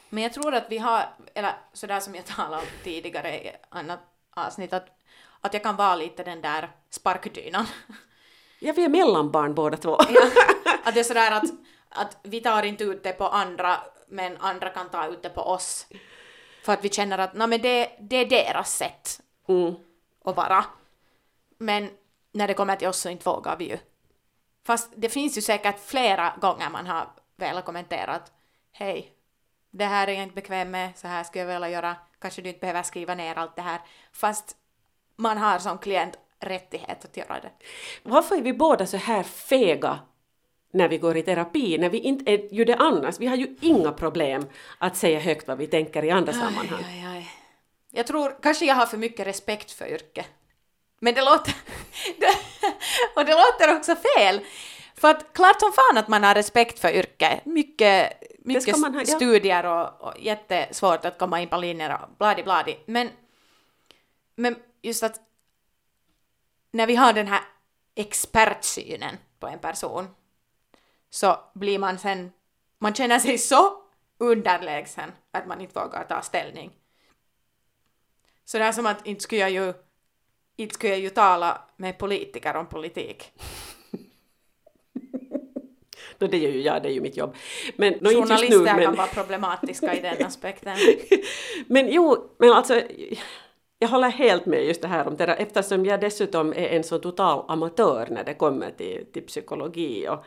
Men 0.10 0.24
jag 0.24 0.34
tror 0.34 0.54
att 0.56 0.66
vi 0.70 0.78
har, 0.78 1.06
eller 1.34 1.54
sådär 1.74 2.00
som 2.00 2.16
jag 2.16 2.26
talade 2.26 2.56
om 2.62 2.68
tidigare 2.84 3.36
i 3.36 3.52
annat 3.70 4.00
avsnitt, 4.36 4.74
att, 4.74 4.88
att 5.42 5.54
jag 5.54 5.64
kan 5.64 5.76
vara 5.76 5.96
lite 5.96 6.24
den 6.24 6.42
där 6.42 6.72
sparkdynan. 6.90 7.66
ja, 8.60 8.74
vi 8.76 8.84
är 8.84 8.90
mellanbarn 8.90 9.54
båda 9.54 9.78
två. 9.78 9.98
Ja, 10.10 10.22
att 10.84 10.94
det 10.94 11.00
är 11.00 11.04
sådär 11.04 11.32
att, 11.32 11.44
att 11.90 12.18
vi 12.24 12.42
tar 12.42 12.64
inte 12.64 12.84
ut 12.84 13.04
det 13.04 13.14
på 13.14 13.28
andra, 13.28 13.78
men 14.08 14.38
andra 14.38 14.70
kan 14.70 14.90
ta 14.90 15.08
ut 15.08 15.24
det 15.24 15.30
på 15.30 15.42
oss. 15.42 15.88
För 16.66 16.74
att 16.74 16.84
vi 16.84 16.90
känner 16.90 17.18
att 17.18 17.34
men 17.34 17.62
det, 17.62 17.92
det 18.00 18.16
är 18.16 18.26
deras 18.26 18.76
sätt 18.76 19.22
Mm. 19.48 19.76
att 20.24 20.36
vara. 20.36 20.66
Men 21.58 21.90
när 22.32 22.48
det 22.48 22.54
kommer 22.54 22.76
till 22.76 22.88
oss 22.88 23.00
så 23.00 23.10
inte 23.10 23.30
vågar 23.30 23.58
vi 23.58 23.70
ju. 23.70 23.78
Fast 24.66 24.90
det 24.96 25.10
finns 25.10 25.38
ju 25.38 25.42
säkert 25.42 25.80
flera 25.80 26.34
gånger 26.42 26.70
man 26.70 26.88
har 26.88 27.08
velat 27.36 27.66
kommentera 27.66 28.12
att 28.12 28.32
hej, 28.72 29.12
det 29.72 29.86
här 29.86 30.08
är 30.08 30.12
jag 30.12 30.24
inte 30.24 30.36
bekväm 30.36 30.72
med, 30.72 30.98
så 30.98 31.08
här 31.08 31.24
skulle 31.24 31.44
jag 31.44 31.54
vilja 31.54 31.70
göra, 31.70 31.96
kanske 32.20 32.42
du 32.42 32.50
inte 32.50 32.60
behöver 32.60 32.84
skriva 32.84 33.16
ner 33.16 33.38
allt 33.38 33.56
det 33.56 33.62
här. 33.62 33.82
Fast 34.12 34.56
man 35.16 35.38
har 35.38 35.60
som 35.60 35.78
klient 35.78 36.18
rättighet 36.40 37.06
att 37.06 37.18
göra 37.18 37.40
det. 37.40 37.52
Varför 38.04 38.36
är 38.36 38.42
vi 38.42 38.54
båda 38.54 38.86
så 38.86 38.98
här 38.98 39.24
fega 39.24 40.00
när 40.76 40.88
vi 40.88 40.98
går 40.98 41.18
i 41.18 41.24
terapi, 41.24 41.78
när 41.78 41.90
vi 41.90 42.00
inte 42.00 42.32
är 42.32 42.54
ju 42.54 42.66
det 42.66 42.76
annars? 42.76 43.20
Vi 43.20 43.28
har 43.28 43.36
ju 43.36 43.56
inga 43.62 43.92
problem 43.92 44.46
att 44.78 44.98
säga 44.98 45.20
högt 45.20 45.48
vad 45.48 45.58
vi 45.58 45.68
tänker 45.68 46.04
i 46.04 46.12
andra 46.12 46.34
sammanhang. 46.34 46.84
Aj, 46.88 47.06
aj, 47.06 47.18
aj. 47.18 47.30
Jag 47.92 48.08
tror 48.08 48.36
kanske 48.42 48.66
jag 48.66 48.76
har 48.76 48.86
för 48.86 48.98
mycket 48.98 49.28
respekt 49.28 49.72
för 49.72 49.88
yrket. 49.88 50.28
Men 51.00 51.14
det 51.14 51.22
låter... 51.22 51.54
och 53.16 53.26
det 53.26 53.34
låter 53.34 53.78
också 53.78 53.96
fel. 53.96 54.40
För 54.96 55.10
att 55.10 55.34
klart 55.34 55.60
som 55.60 55.72
fan 55.72 55.98
att 55.98 56.08
man 56.08 56.24
har 56.24 56.36
respekt 56.36 56.80
för 56.80 56.92
yrket. 56.92 57.46
Mycket 57.46 58.14
mycket 58.46 58.76
ha- 58.76 58.94
ja. 59.00 59.06
studier 59.06 59.66
och, 59.66 60.02
och 60.02 60.14
jättesvårt 60.20 61.06
att 61.06 61.18
komma 61.18 61.42
in 61.42 61.50
på 61.50 61.58
linjer 61.58 61.94
och 61.94 62.10
bladi 62.18 62.44
bladi. 62.44 62.80
Men, 62.86 63.10
men 64.36 64.56
just 64.82 65.04
att 65.04 65.22
när 66.72 66.88
vi 66.88 66.96
har 66.96 67.14
den 67.14 67.28
här 67.28 67.42
expertsynen 67.96 69.18
på 69.40 69.48
en 69.48 69.60
person 69.60 70.08
så 71.16 71.40
blir 71.54 71.80
man 71.80 72.00
sen, 72.00 72.32
man 72.80 72.94
känner 72.94 73.20
sig 73.20 73.38
så 73.38 73.74
underlägsen 74.18 75.12
att 75.32 75.48
man 75.48 75.62
inte 75.62 75.80
vågar 75.80 76.04
ta 76.04 76.22
ställning. 76.22 76.72
Så 78.46 78.58
det 78.58 78.64
är 78.64 78.72
som 78.72 78.86
att 78.86 79.08
inte 79.08 79.24
skulle 79.24 79.42
jag 79.42 79.52
ju, 79.52 79.74
inte 80.56 80.76
skulle 80.76 80.94
jag 80.94 81.00
ju 81.00 81.10
tala 81.10 81.62
med 81.78 81.98
politiker 81.98 82.56
om 82.56 82.66
politik. 82.66 83.32
No, 86.20 86.28
det 86.28 86.38
gör 86.38 86.52
ju 86.52 86.62
jag, 86.62 86.84
det 86.84 86.90
är 86.90 86.94
ju 86.94 87.02
mitt 87.02 87.18
jobb. 87.18 87.36
Men, 87.76 87.94
no, 87.94 88.10
Journalister 88.10 88.60
nu, 88.60 88.66
kan 88.66 88.76
men, 88.76 88.96
vara 88.96 89.08
problematiska 89.08 89.96
i 89.96 90.02
den 90.02 90.26
aspekten. 90.26 90.78
men 91.68 91.92
jo, 91.92 92.36
men 92.38 92.52
alltså 92.52 92.82
jag 93.80 93.88
håller 93.88 94.10
helt 94.10 94.46
med 94.46 94.66
just 94.66 94.82
det 94.82 94.88
här 94.88 95.08
om 95.08 95.16
det 95.16 95.26
där, 95.26 95.36
eftersom 95.36 95.86
jag 95.86 96.02
dessutom 96.02 96.54
är 96.54 96.68
en 96.68 96.84
så 96.84 97.00
total 97.00 97.46
amatör 97.48 98.08
när 98.12 98.24
det 98.24 98.34
kommer 98.34 98.72
till, 98.72 99.06
till 99.14 99.26
psykologi 99.26 100.08
och, 100.08 100.26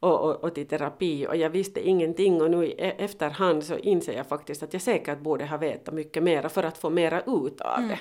och, 0.00 0.20
och, 0.20 0.44
och 0.44 0.54
till 0.54 0.66
terapi 0.66 1.26
och 1.26 1.36
jag 1.36 1.50
visste 1.50 1.88
ingenting 1.88 2.42
och 2.42 2.50
nu 2.50 2.66
i 2.66 2.74
e- 2.78 2.94
efterhand 2.98 3.64
så 3.64 3.76
inser 3.78 4.16
jag 4.16 4.26
faktiskt 4.26 4.62
att 4.62 4.72
jag 4.72 4.82
säkert 4.82 5.18
borde 5.18 5.46
ha 5.46 5.56
vetat 5.56 5.94
mycket 5.94 6.22
mera 6.22 6.48
för 6.48 6.62
att 6.62 6.78
få 6.78 6.90
mera 6.90 7.20
ut 7.20 7.60
av 7.60 7.88
det. 7.88 7.98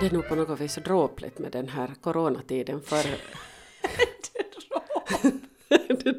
Det 0.00 0.06
är 0.06 0.12
nog 0.12 0.28
på 0.28 0.34
något 0.34 0.60
vis 0.60 0.74
dråpligt 0.74 1.38
med 1.38 1.52
den 1.52 1.68
här 1.68 1.90
coronatiden 2.02 2.80
för... 2.80 3.04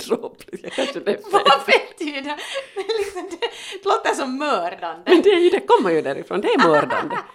är 0.04 0.08
dråpligt, 0.08 0.64
jag 0.64 0.72
kanske 0.72 1.00
det 1.00 1.12
är. 1.12 1.20
Vad 1.32 1.44
betyder 1.66 2.22
det? 2.22 2.38
Men 2.76 2.86
liksom 2.98 3.28
det? 3.30 3.48
Det 3.84 3.86
låter 3.90 4.14
som 4.14 4.38
mördande. 4.38 5.02
Men 5.06 5.22
det, 5.22 5.30
är 5.30 5.40
ju, 5.40 5.50
det 5.50 5.60
kommer 5.60 5.90
ju 5.92 6.02
därifrån, 6.02 6.42
det 6.42 6.48
är 6.48 6.68
mördande. 6.68 7.18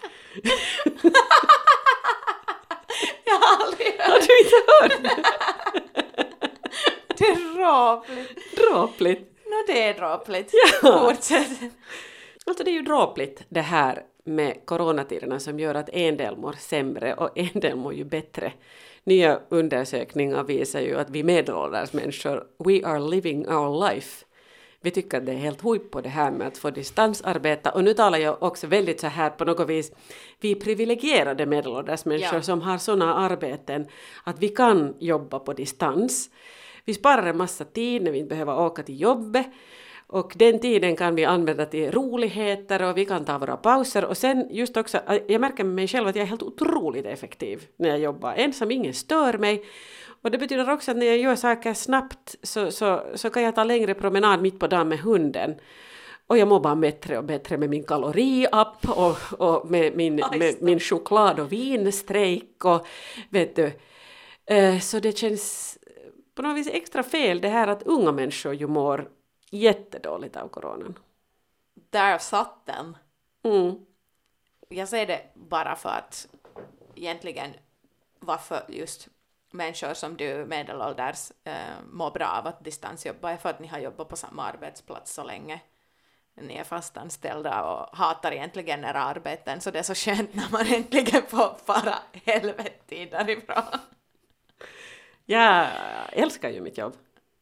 Jag 3.25 3.35
har 3.35 3.65
aldrig 3.65 4.01
Har 4.01 4.13
hört 4.13 4.23
du 4.29 4.39
inte 4.39 4.57
hört 4.67 5.03
det? 5.03 5.23
det. 7.17 7.35
Dråpligt. 7.55 8.57
Dråpligt. 8.57 9.31
Nå, 9.47 9.65
det 9.67 9.83
är 9.83 9.95
dråpligt. 9.95 10.51
Ja. 10.83 11.11
Fortsätt. 11.11 11.49
Alltså 12.47 12.65
det 12.65 12.71
är 12.71 12.73
ju 12.73 12.83
dråpligt 12.83 13.43
det 13.49 13.61
här 13.61 14.03
med 14.25 14.67
coronatiderna 14.67 15.41
som 15.41 15.61
gör 15.61 15.75
att 15.75 15.89
en 15.89 16.17
del 16.17 16.37
mår 16.37 16.53
sämre 16.53 17.15
och 17.15 17.39
en 17.39 17.61
del 17.61 17.77
mår 17.77 17.95
ju 17.95 18.05
bättre. 18.05 18.53
Nya 19.05 19.41
undersökningar 19.49 20.45
visar 20.45 20.81
ju 20.81 20.99
att 20.99 21.11
vi 21.11 21.23
medelålders 21.23 21.93
människor, 21.93 22.45
we 22.59 22.87
are 22.87 23.01
living 23.01 23.49
our 23.49 23.91
life. 23.91 24.25
Vi 24.81 24.91
tycker 24.91 25.19
att 25.19 25.27
det 25.27 25.33
är 25.33 25.37
helt 25.37 25.61
hojp 25.61 25.91
på 25.91 26.01
det 26.01 26.09
här 26.09 26.31
med 26.31 26.47
att 26.47 26.59
få 26.59 26.71
distansarbeta 26.71 27.71
och 27.71 27.85
nu 27.85 27.95
talar 27.95 28.19
jag 28.19 28.43
också 28.43 28.67
väldigt 28.67 29.01
så 29.01 29.07
här 29.07 29.31
på 29.31 29.45
något 29.45 29.69
vis, 29.69 29.93
vi 30.41 30.51
är 30.51 30.55
privilegierade 30.55 31.47
medelålders 31.47 32.05
människor 32.05 32.35
Ja. 32.35 32.43
som 32.43 32.61
har 32.61 32.79
sådana 32.79 33.15
arbeten 33.15 33.87
att 34.25 34.39
vi 34.39 34.49
kan 34.49 34.95
jobba 34.99 35.39
på 35.39 35.53
distans. 35.53 36.31
Vi 36.85 36.95
sparar 36.95 37.27
en 37.27 37.37
massa 37.37 37.65
tid 37.65 38.03
när 38.03 38.11
vi 38.13 38.19
inte 38.19 38.29
behöver 38.29 38.59
åka 38.61 38.83
till 38.83 39.01
jobbet 39.01 39.47
och 40.15 40.33
den 40.37 40.59
tiden 40.59 40.97
kan 40.97 41.15
vi 41.15 41.25
använda 41.25 41.67
till 41.67 41.93
roligheter 41.93 42.83
och 42.83 42.97
vi 42.97 43.05
kan 43.05 43.25
ta 43.25 43.39
våra 43.39 43.57
pauser 43.57 44.05
och 44.05 44.17
sen 44.17 44.47
just 44.51 44.77
också, 44.77 45.01
jag 45.27 45.41
märker 45.41 45.65
med 45.65 45.75
mig 45.75 45.89
själv 45.89 46.09
att 46.09 46.17
jag 46.17 46.23
är 46.23 46.27
helt 46.27 46.43
otroligt 46.43 47.07
effektiv 47.07 47.67
när 47.77 47.89
jag 47.89 47.99
jobbar 47.99 48.35
ensam, 48.35 48.71
ingen 48.71 48.95
stör 48.95 49.39
mig. 49.39 49.65
Och 50.23 50.31
det 50.31 50.39
betyder 50.39 50.71
också 50.71 50.91
att 50.91 50.97
när 50.97 51.07
jag 51.07 51.19
gör 51.19 51.37
saker 51.37 51.75
snabbt 51.75 52.37
så, 52.43 52.71
så, 52.71 53.03
så 53.15 53.31
kan 53.31 53.43
jag 53.43 53.55
ta 53.55 53.65
längre 53.65 53.95
promenad 53.95 54.43
mitt 54.43 54.59
på 54.59 54.67
dagen 54.67 54.89
med 54.89 54.99
hunden. 54.99 55.55
Och 56.27 56.39
jag 56.39 56.49
mår 56.49 56.61
bara 56.61 56.77
bättre 56.77 57.19
och 57.19 57.25
bättre 57.25 57.57
med 57.57 57.71
min 57.71 57.85
kaloriapp 57.85 58.89
och, 58.89 59.17
och 59.39 59.71
med, 59.71 59.97
min, 59.97 60.15
med 60.15 60.55
min 60.61 60.81
choklad 60.81 61.41
och 61.41 61.53
vinstrejk 61.53 62.65
och 62.65 62.87
vet 63.31 63.57
du. 63.57 63.73
Eh, 64.47 64.79
Så 64.79 65.01
det 65.01 65.19
känns 65.19 65.79
på 66.35 66.43
något 66.43 66.57
vis 66.57 66.69
extra 66.73 67.03
fel 67.03 67.41
det 67.41 67.49
här 67.49 67.69
att 67.69 67.83
unga 67.83 68.13
människor 68.13 68.55
ju 68.55 68.67
mår 68.67 69.09
jättedåligt 69.55 70.37
av 70.37 70.49
coronan. 70.49 70.99
Där 71.75 72.19
satt 72.19 72.67
den. 72.67 72.97
Mm. 73.43 73.87
Jag 74.69 74.89
säger 74.89 75.07
det 75.07 75.23
bara 75.35 75.77
för 75.77 75.89
att 75.89 76.29
egentligen 76.95 77.51
varför 78.19 78.65
just 78.69 79.09
människor 79.51 79.95
som 79.95 80.17
du 80.17 80.45
medelålders 80.45 81.33
eh, 81.45 81.55
mår 81.91 82.11
bra 82.11 82.27
av 82.27 82.47
att 82.47 82.65
distansjobba 82.65 83.31
är 83.31 83.37
för 83.37 83.49
att 83.49 83.61
ni 83.61 83.67
har 83.67 83.79
jobbat 83.79 84.09
på 84.09 84.17
samma 84.17 84.45
arbetsplats 84.45 85.15
så 85.15 85.25
länge. 85.25 85.61
Ni 86.35 86.55
är 86.55 86.65
fastanställda 86.65 87.65
och 87.65 87.97
hatar 87.97 88.33
egentligen 88.33 88.85
era 88.85 89.03
arbeten 89.03 89.61
så 89.61 89.71
det 89.71 89.79
är 89.79 89.83
så 89.83 89.95
skönt 89.95 90.35
när 90.35 90.53
man 90.53 90.67
äntligen 90.67 91.23
får 91.23 91.57
fara 91.65 91.95
helvete 92.25 93.09
därifrån. 93.11 93.81
Jag 95.25 95.69
älskar 96.13 96.51
ju 96.51 96.61
mitt 96.61 96.79
jobb. 96.79 96.97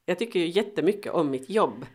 Jag 0.05 0.19
tycker 0.19 0.41
ju 0.41 0.47
jättemycket 0.47 1.13
om 1.13 1.31
mitt 1.31 1.51
jobb. 1.51 1.87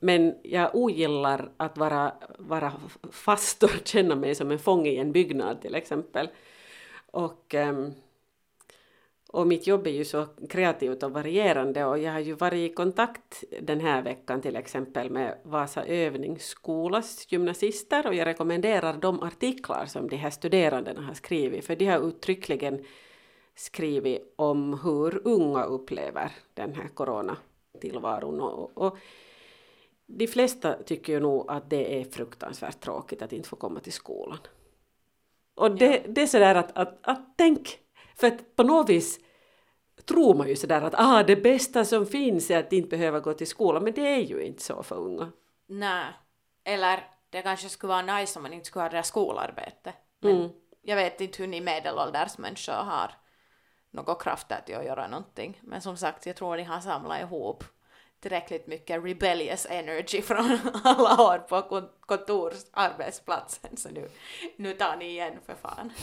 Men 0.00 0.34
jag 0.42 0.74
ogillar 0.74 1.50
att 1.56 1.78
vara, 1.78 2.12
vara 2.38 2.72
fast 3.10 3.62
och 3.62 3.70
känna 3.84 4.14
mig 4.14 4.34
som 4.34 4.50
en 4.50 4.58
fånge 4.58 4.90
i 4.90 4.96
en 4.96 5.12
byggnad 5.12 5.60
till 5.62 5.74
exempel. 5.74 6.28
Och, 7.10 7.54
ehm, 7.54 7.92
och 9.28 9.46
mitt 9.46 9.66
jobb 9.66 9.86
är 9.86 9.90
ju 9.90 10.04
så 10.04 10.26
kreativt 10.48 11.02
och 11.02 11.12
varierande 11.12 11.84
och 11.84 11.98
jag 11.98 12.12
har 12.12 12.20
ju 12.20 12.32
varit 12.32 12.70
i 12.70 12.74
kontakt 12.74 13.44
den 13.60 13.80
här 13.80 14.02
veckan 14.02 14.40
till 14.40 14.56
exempel 14.56 15.10
med 15.10 15.38
Vasa 15.42 15.84
övningsskolas 15.84 17.32
gymnasister 17.32 18.06
och 18.06 18.14
jag 18.14 18.26
rekommenderar 18.26 18.94
de 18.94 19.22
artiklar 19.22 19.86
som 19.86 20.08
de 20.08 20.16
här 20.16 20.30
studerandena 20.30 21.02
har 21.02 21.14
skrivit 21.14 21.66
för 21.66 21.76
de 21.76 21.86
har 21.86 22.08
uttryckligen 22.08 22.84
skrivit 23.54 24.34
om 24.36 24.80
hur 24.84 25.20
unga 25.24 25.64
upplever 25.64 26.32
den 26.54 26.74
här 26.74 26.88
coronatillvaron. 26.88 28.40
Och, 28.40 28.78
och 28.78 28.98
de 30.06 30.26
flesta 30.26 30.72
tycker 30.82 31.12
ju 31.12 31.20
nog 31.20 31.50
att 31.50 31.70
det 31.70 32.00
är 32.00 32.04
fruktansvärt 32.04 32.80
tråkigt 32.80 33.22
att 33.22 33.32
inte 33.32 33.48
få 33.48 33.56
komma 33.56 33.80
till 33.80 33.92
skolan. 33.92 34.38
Och 35.54 35.76
det, 35.76 36.04
det 36.08 36.22
är 36.22 36.26
sådär 36.26 36.54
att, 36.54 36.78
att, 36.78 36.98
att 37.02 37.34
tänk, 37.38 37.78
för 38.16 38.26
att 38.26 38.56
på 38.56 38.62
något 38.62 38.88
vis 38.88 39.20
tror 40.04 40.34
man 40.34 40.48
ju 40.48 40.56
sådär 40.56 40.82
att 40.82 40.94
ah, 40.96 41.22
det 41.22 41.36
bästa 41.36 41.84
som 41.84 42.06
finns 42.06 42.50
är 42.50 42.58
att 42.58 42.72
inte 42.72 42.88
behöva 42.88 43.20
gå 43.20 43.32
till 43.34 43.46
skolan, 43.46 43.84
men 43.84 43.92
det 43.92 44.08
är 44.08 44.20
ju 44.20 44.42
inte 44.42 44.62
så 44.62 44.82
för 44.82 44.96
unga. 44.96 45.32
Nej. 45.66 46.06
Eller 46.64 47.00
det 47.30 47.42
kanske 47.42 47.68
skulle 47.68 47.92
vara 47.92 48.18
nice 48.18 48.38
om 48.38 48.42
man 48.42 48.52
inte 48.52 48.66
skulle 48.66 48.82
ha 48.82 48.88
det 48.88 48.96
där 48.96 49.02
skolarbete. 49.02 49.94
Men 50.20 50.36
Mm. 50.36 50.50
jag 50.82 50.96
vet 50.96 51.20
inte 51.20 51.42
hur 51.42 51.48
ni 51.48 51.60
medelålders 51.60 52.38
människor 52.38 52.72
har 52.72 53.10
något 53.90 54.22
kraft 54.22 54.46
till 54.66 54.76
att 54.76 54.84
göra 54.84 55.08
någonting. 55.08 55.60
Men 55.62 55.80
som 55.80 55.96
sagt, 55.96 56.26
jag 56.26 56.36
tror 56.36 56.56
ni 56.56 56.62
har 56.62 56.80
samlat 56.80 57.20
ihop 57.20 57.64
tillräckligt 58.28 58.66
mycket 58.66 59.04
rebellious 59.04 59.66
energy 59.70 60.22
från 60.22 60.58
alla 60.84 61.22
år 61.32 61.38
på 61.38 61.62
kon- 61.62 61.88
kontorsarbetsplatsen. 62.00 63.76
Så 63.76 63.88
nu, 63.88 64.08
nu 64.56 64.72
tar 64.72 64.96
ni 64.96 65.04
igen 65.08 65.32
för 65.46 65.54
fan. 65.54 65.92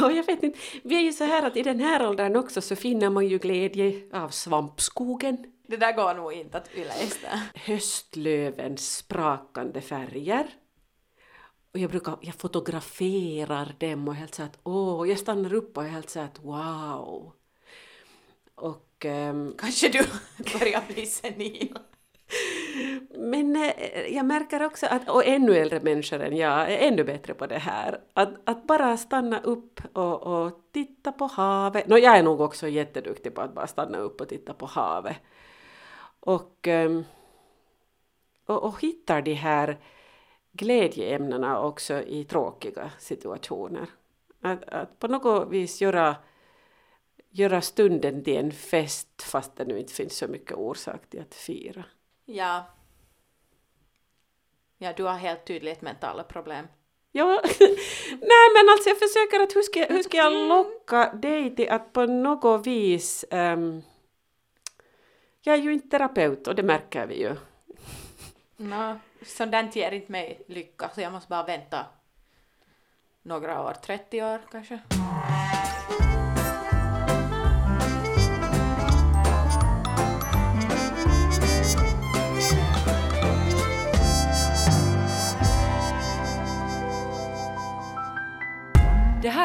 Ja, 0.00 0.10
jag 0.12 0.26
vet 0.26 0.42
inte. 0.42 0.58
Vi 0.84 0.96
är 0.96 1.00
ju 1.00 1.12
så 1.12 1.24
här 1.24 1.46
att 1.46 1.56
i 1.56 1.62
den 1.62 1.80
här 1.80 2.08
åldern 2.08 2.36
också 2.36 2.60
så 2.60 2.76
finner 2.76 3.10
man 3.10 3.26
ju 3.28 3.38
glädje 3.38 4.02
av 4.12 4.28
svampskogen, 4.28 5.52
Det 5.66 5.76
där 5.76 5.92
går 5.92 6.14
nog 6.14 6.32
inte 6.32 6.58
att 6.58 6.74
yleistä. 6.74 7.42
höstlövens 7.54 8.96
sprakande 8.96 9.80
färger. 9.80 10.46
Och 11.72 11.78
jag 11.78 11.90
brukar, 11.90 12.18
jag 12.20 12.34
fotograferar 12.34 13.74
dem 13.78 14.08
och 14.08 14.14
helt 14.14 14.34
så 14.34 14.42
att 14.42 14.58
åh, 14.62 15.08
jag 15.08 15.18
stannar 15.18 15.54
upp 15.54 15.76
och 15.76 15.84
helt 15.84 16.10
så 16.10 16.20
att 16.20 16.38
wow. 16.44 17.32
Och 18.54 18.86
ehm, 19.04 19.54
Kanske 19.58 19.88
du 19.88 19.98
börjar 20.58 20.82
bli 20.88 21.06
senil. 21.06 21.78
Men 23.10 23.56
eh, 23.56 24.14
jag 24.14 24.26
märker 24.26 24.66
också 24.66 24.86
att, 24.86 25.08
och 25.08 25.26
ännu 25.26 25.56
äldre 25.56 25.80
människor 25.80 26.20
än 26.20 26.36
jag 26.36 26.72
är 26.72 26.88
ännu 26.88 27.04
bättre 27.04 27.34
på 27.34 27.46
det 27.46 27.58
här, 27.58 28.00
att, 28.12 28.34
att 28.44 28.66
bara 28.66 28.96
stanna 28.96 29.40
upp 29.40 29.80
och, 29.92 30.22
och 30.22 30.52
titta 30.72 31.12
på 31.12 31.26
havet. 31.26 31.86
Nå, 31.86 31.98
jag 31.98 32.18
är 32.18 32.22
nog 32.22 32.40
också 32.40 32.68
jätteduktig 32.68 33.34
på 33.34 33.40
att 33.40 33.54
bara 33.54 33.66
stanna 33.66 33.98
upp 33.98 34.20
och 34.20 34.28
titta 34.28 34.54
på 34.54 34.66
havet. 34.66 35.16
Och, 36.20 36.68
ehm, 36.68 37.04
och, 38.46 38.64
och 38.64 38.80
hittar 38.80 39.22
de 39.22 39.34
här 39.34 39.78
glädjeämnena 40.52 41.60
också 41.60 42.02
i 42.02 42.24
tråkiga 42.24 42.90
situationer. 42.98 43.86
Att, 44.40 44.64
att 44.68 44.98
på 44.98 45.08
något 45.08 45.50
vis 45.50 45.80
göra, 45.80 46.16
göra 47.32 47.60
stunden 47.60 48.24
till 48.24 48.36
en 48.36 48.52
fest 48.52 49.22
fast 49.22 49.56
det 49.56 49.64
nu 49.64 49.78
inte 49.78 49.92
finns 49.92 50.16
så 50.16 50.28
mycket 50.28 50.56
orsak 50.56 51.10
till 51.10 51.20
att 51.20 51.34
fira. 51.34 51.84
Ja. 52.24 52.66
Ja, 54.78 54.92
du 54.96 55.04
har 55.04 55.14
helt 55.14 55.44
tydligt 55.44 55.82
mentala 55.82 56.24
problem. 56.24 56.66
Ja, 57.12 57.26
nej 58.10 58.48
men 58.54 58.68
alltså 58.72 58.88
jag 58.88 58.98
försöker 58.98 59.40
att 59.40 59.56
hur 59.56 59.62
ska, 59.62 59.94
hur 59.94 60.02
ska 60.02 60.16
jag 60.16 60.48
locka 60.48 61.12
dig 61.12 61.56
till 61.56 61.70
att 61.70 61.92
på 61.92 62.06
något 62.06 62.66
vis 62.66 63.24
ehm, 63.30 63.82
jag 65.40 65.54
är 65.54 65.62
ju 65.62 65.72
inte 65.72 65.88
terapeut 65.88 66.48
och 66.48 66.54
det 66.54 66.62
märker 66.62 67.06
vi 67.06 67.20
ju. 67.20 67.36
No, 68.56 68.98
sådant 69.26 69.76
ger 69.76 69.92
inte 69.92 70.12
mig 70.12 70.42
lycka, 70.48 70.90
så 70.94 71.00
jag 71.00 71.12
måste 71.12 71.28
bara 71.28 71.44
vänta 71.44 71.86
några 73.22 73.62
år, 73.62 73.72
30 73.72 74.22
år 74.22 74.40
kanske. 74.50 74.80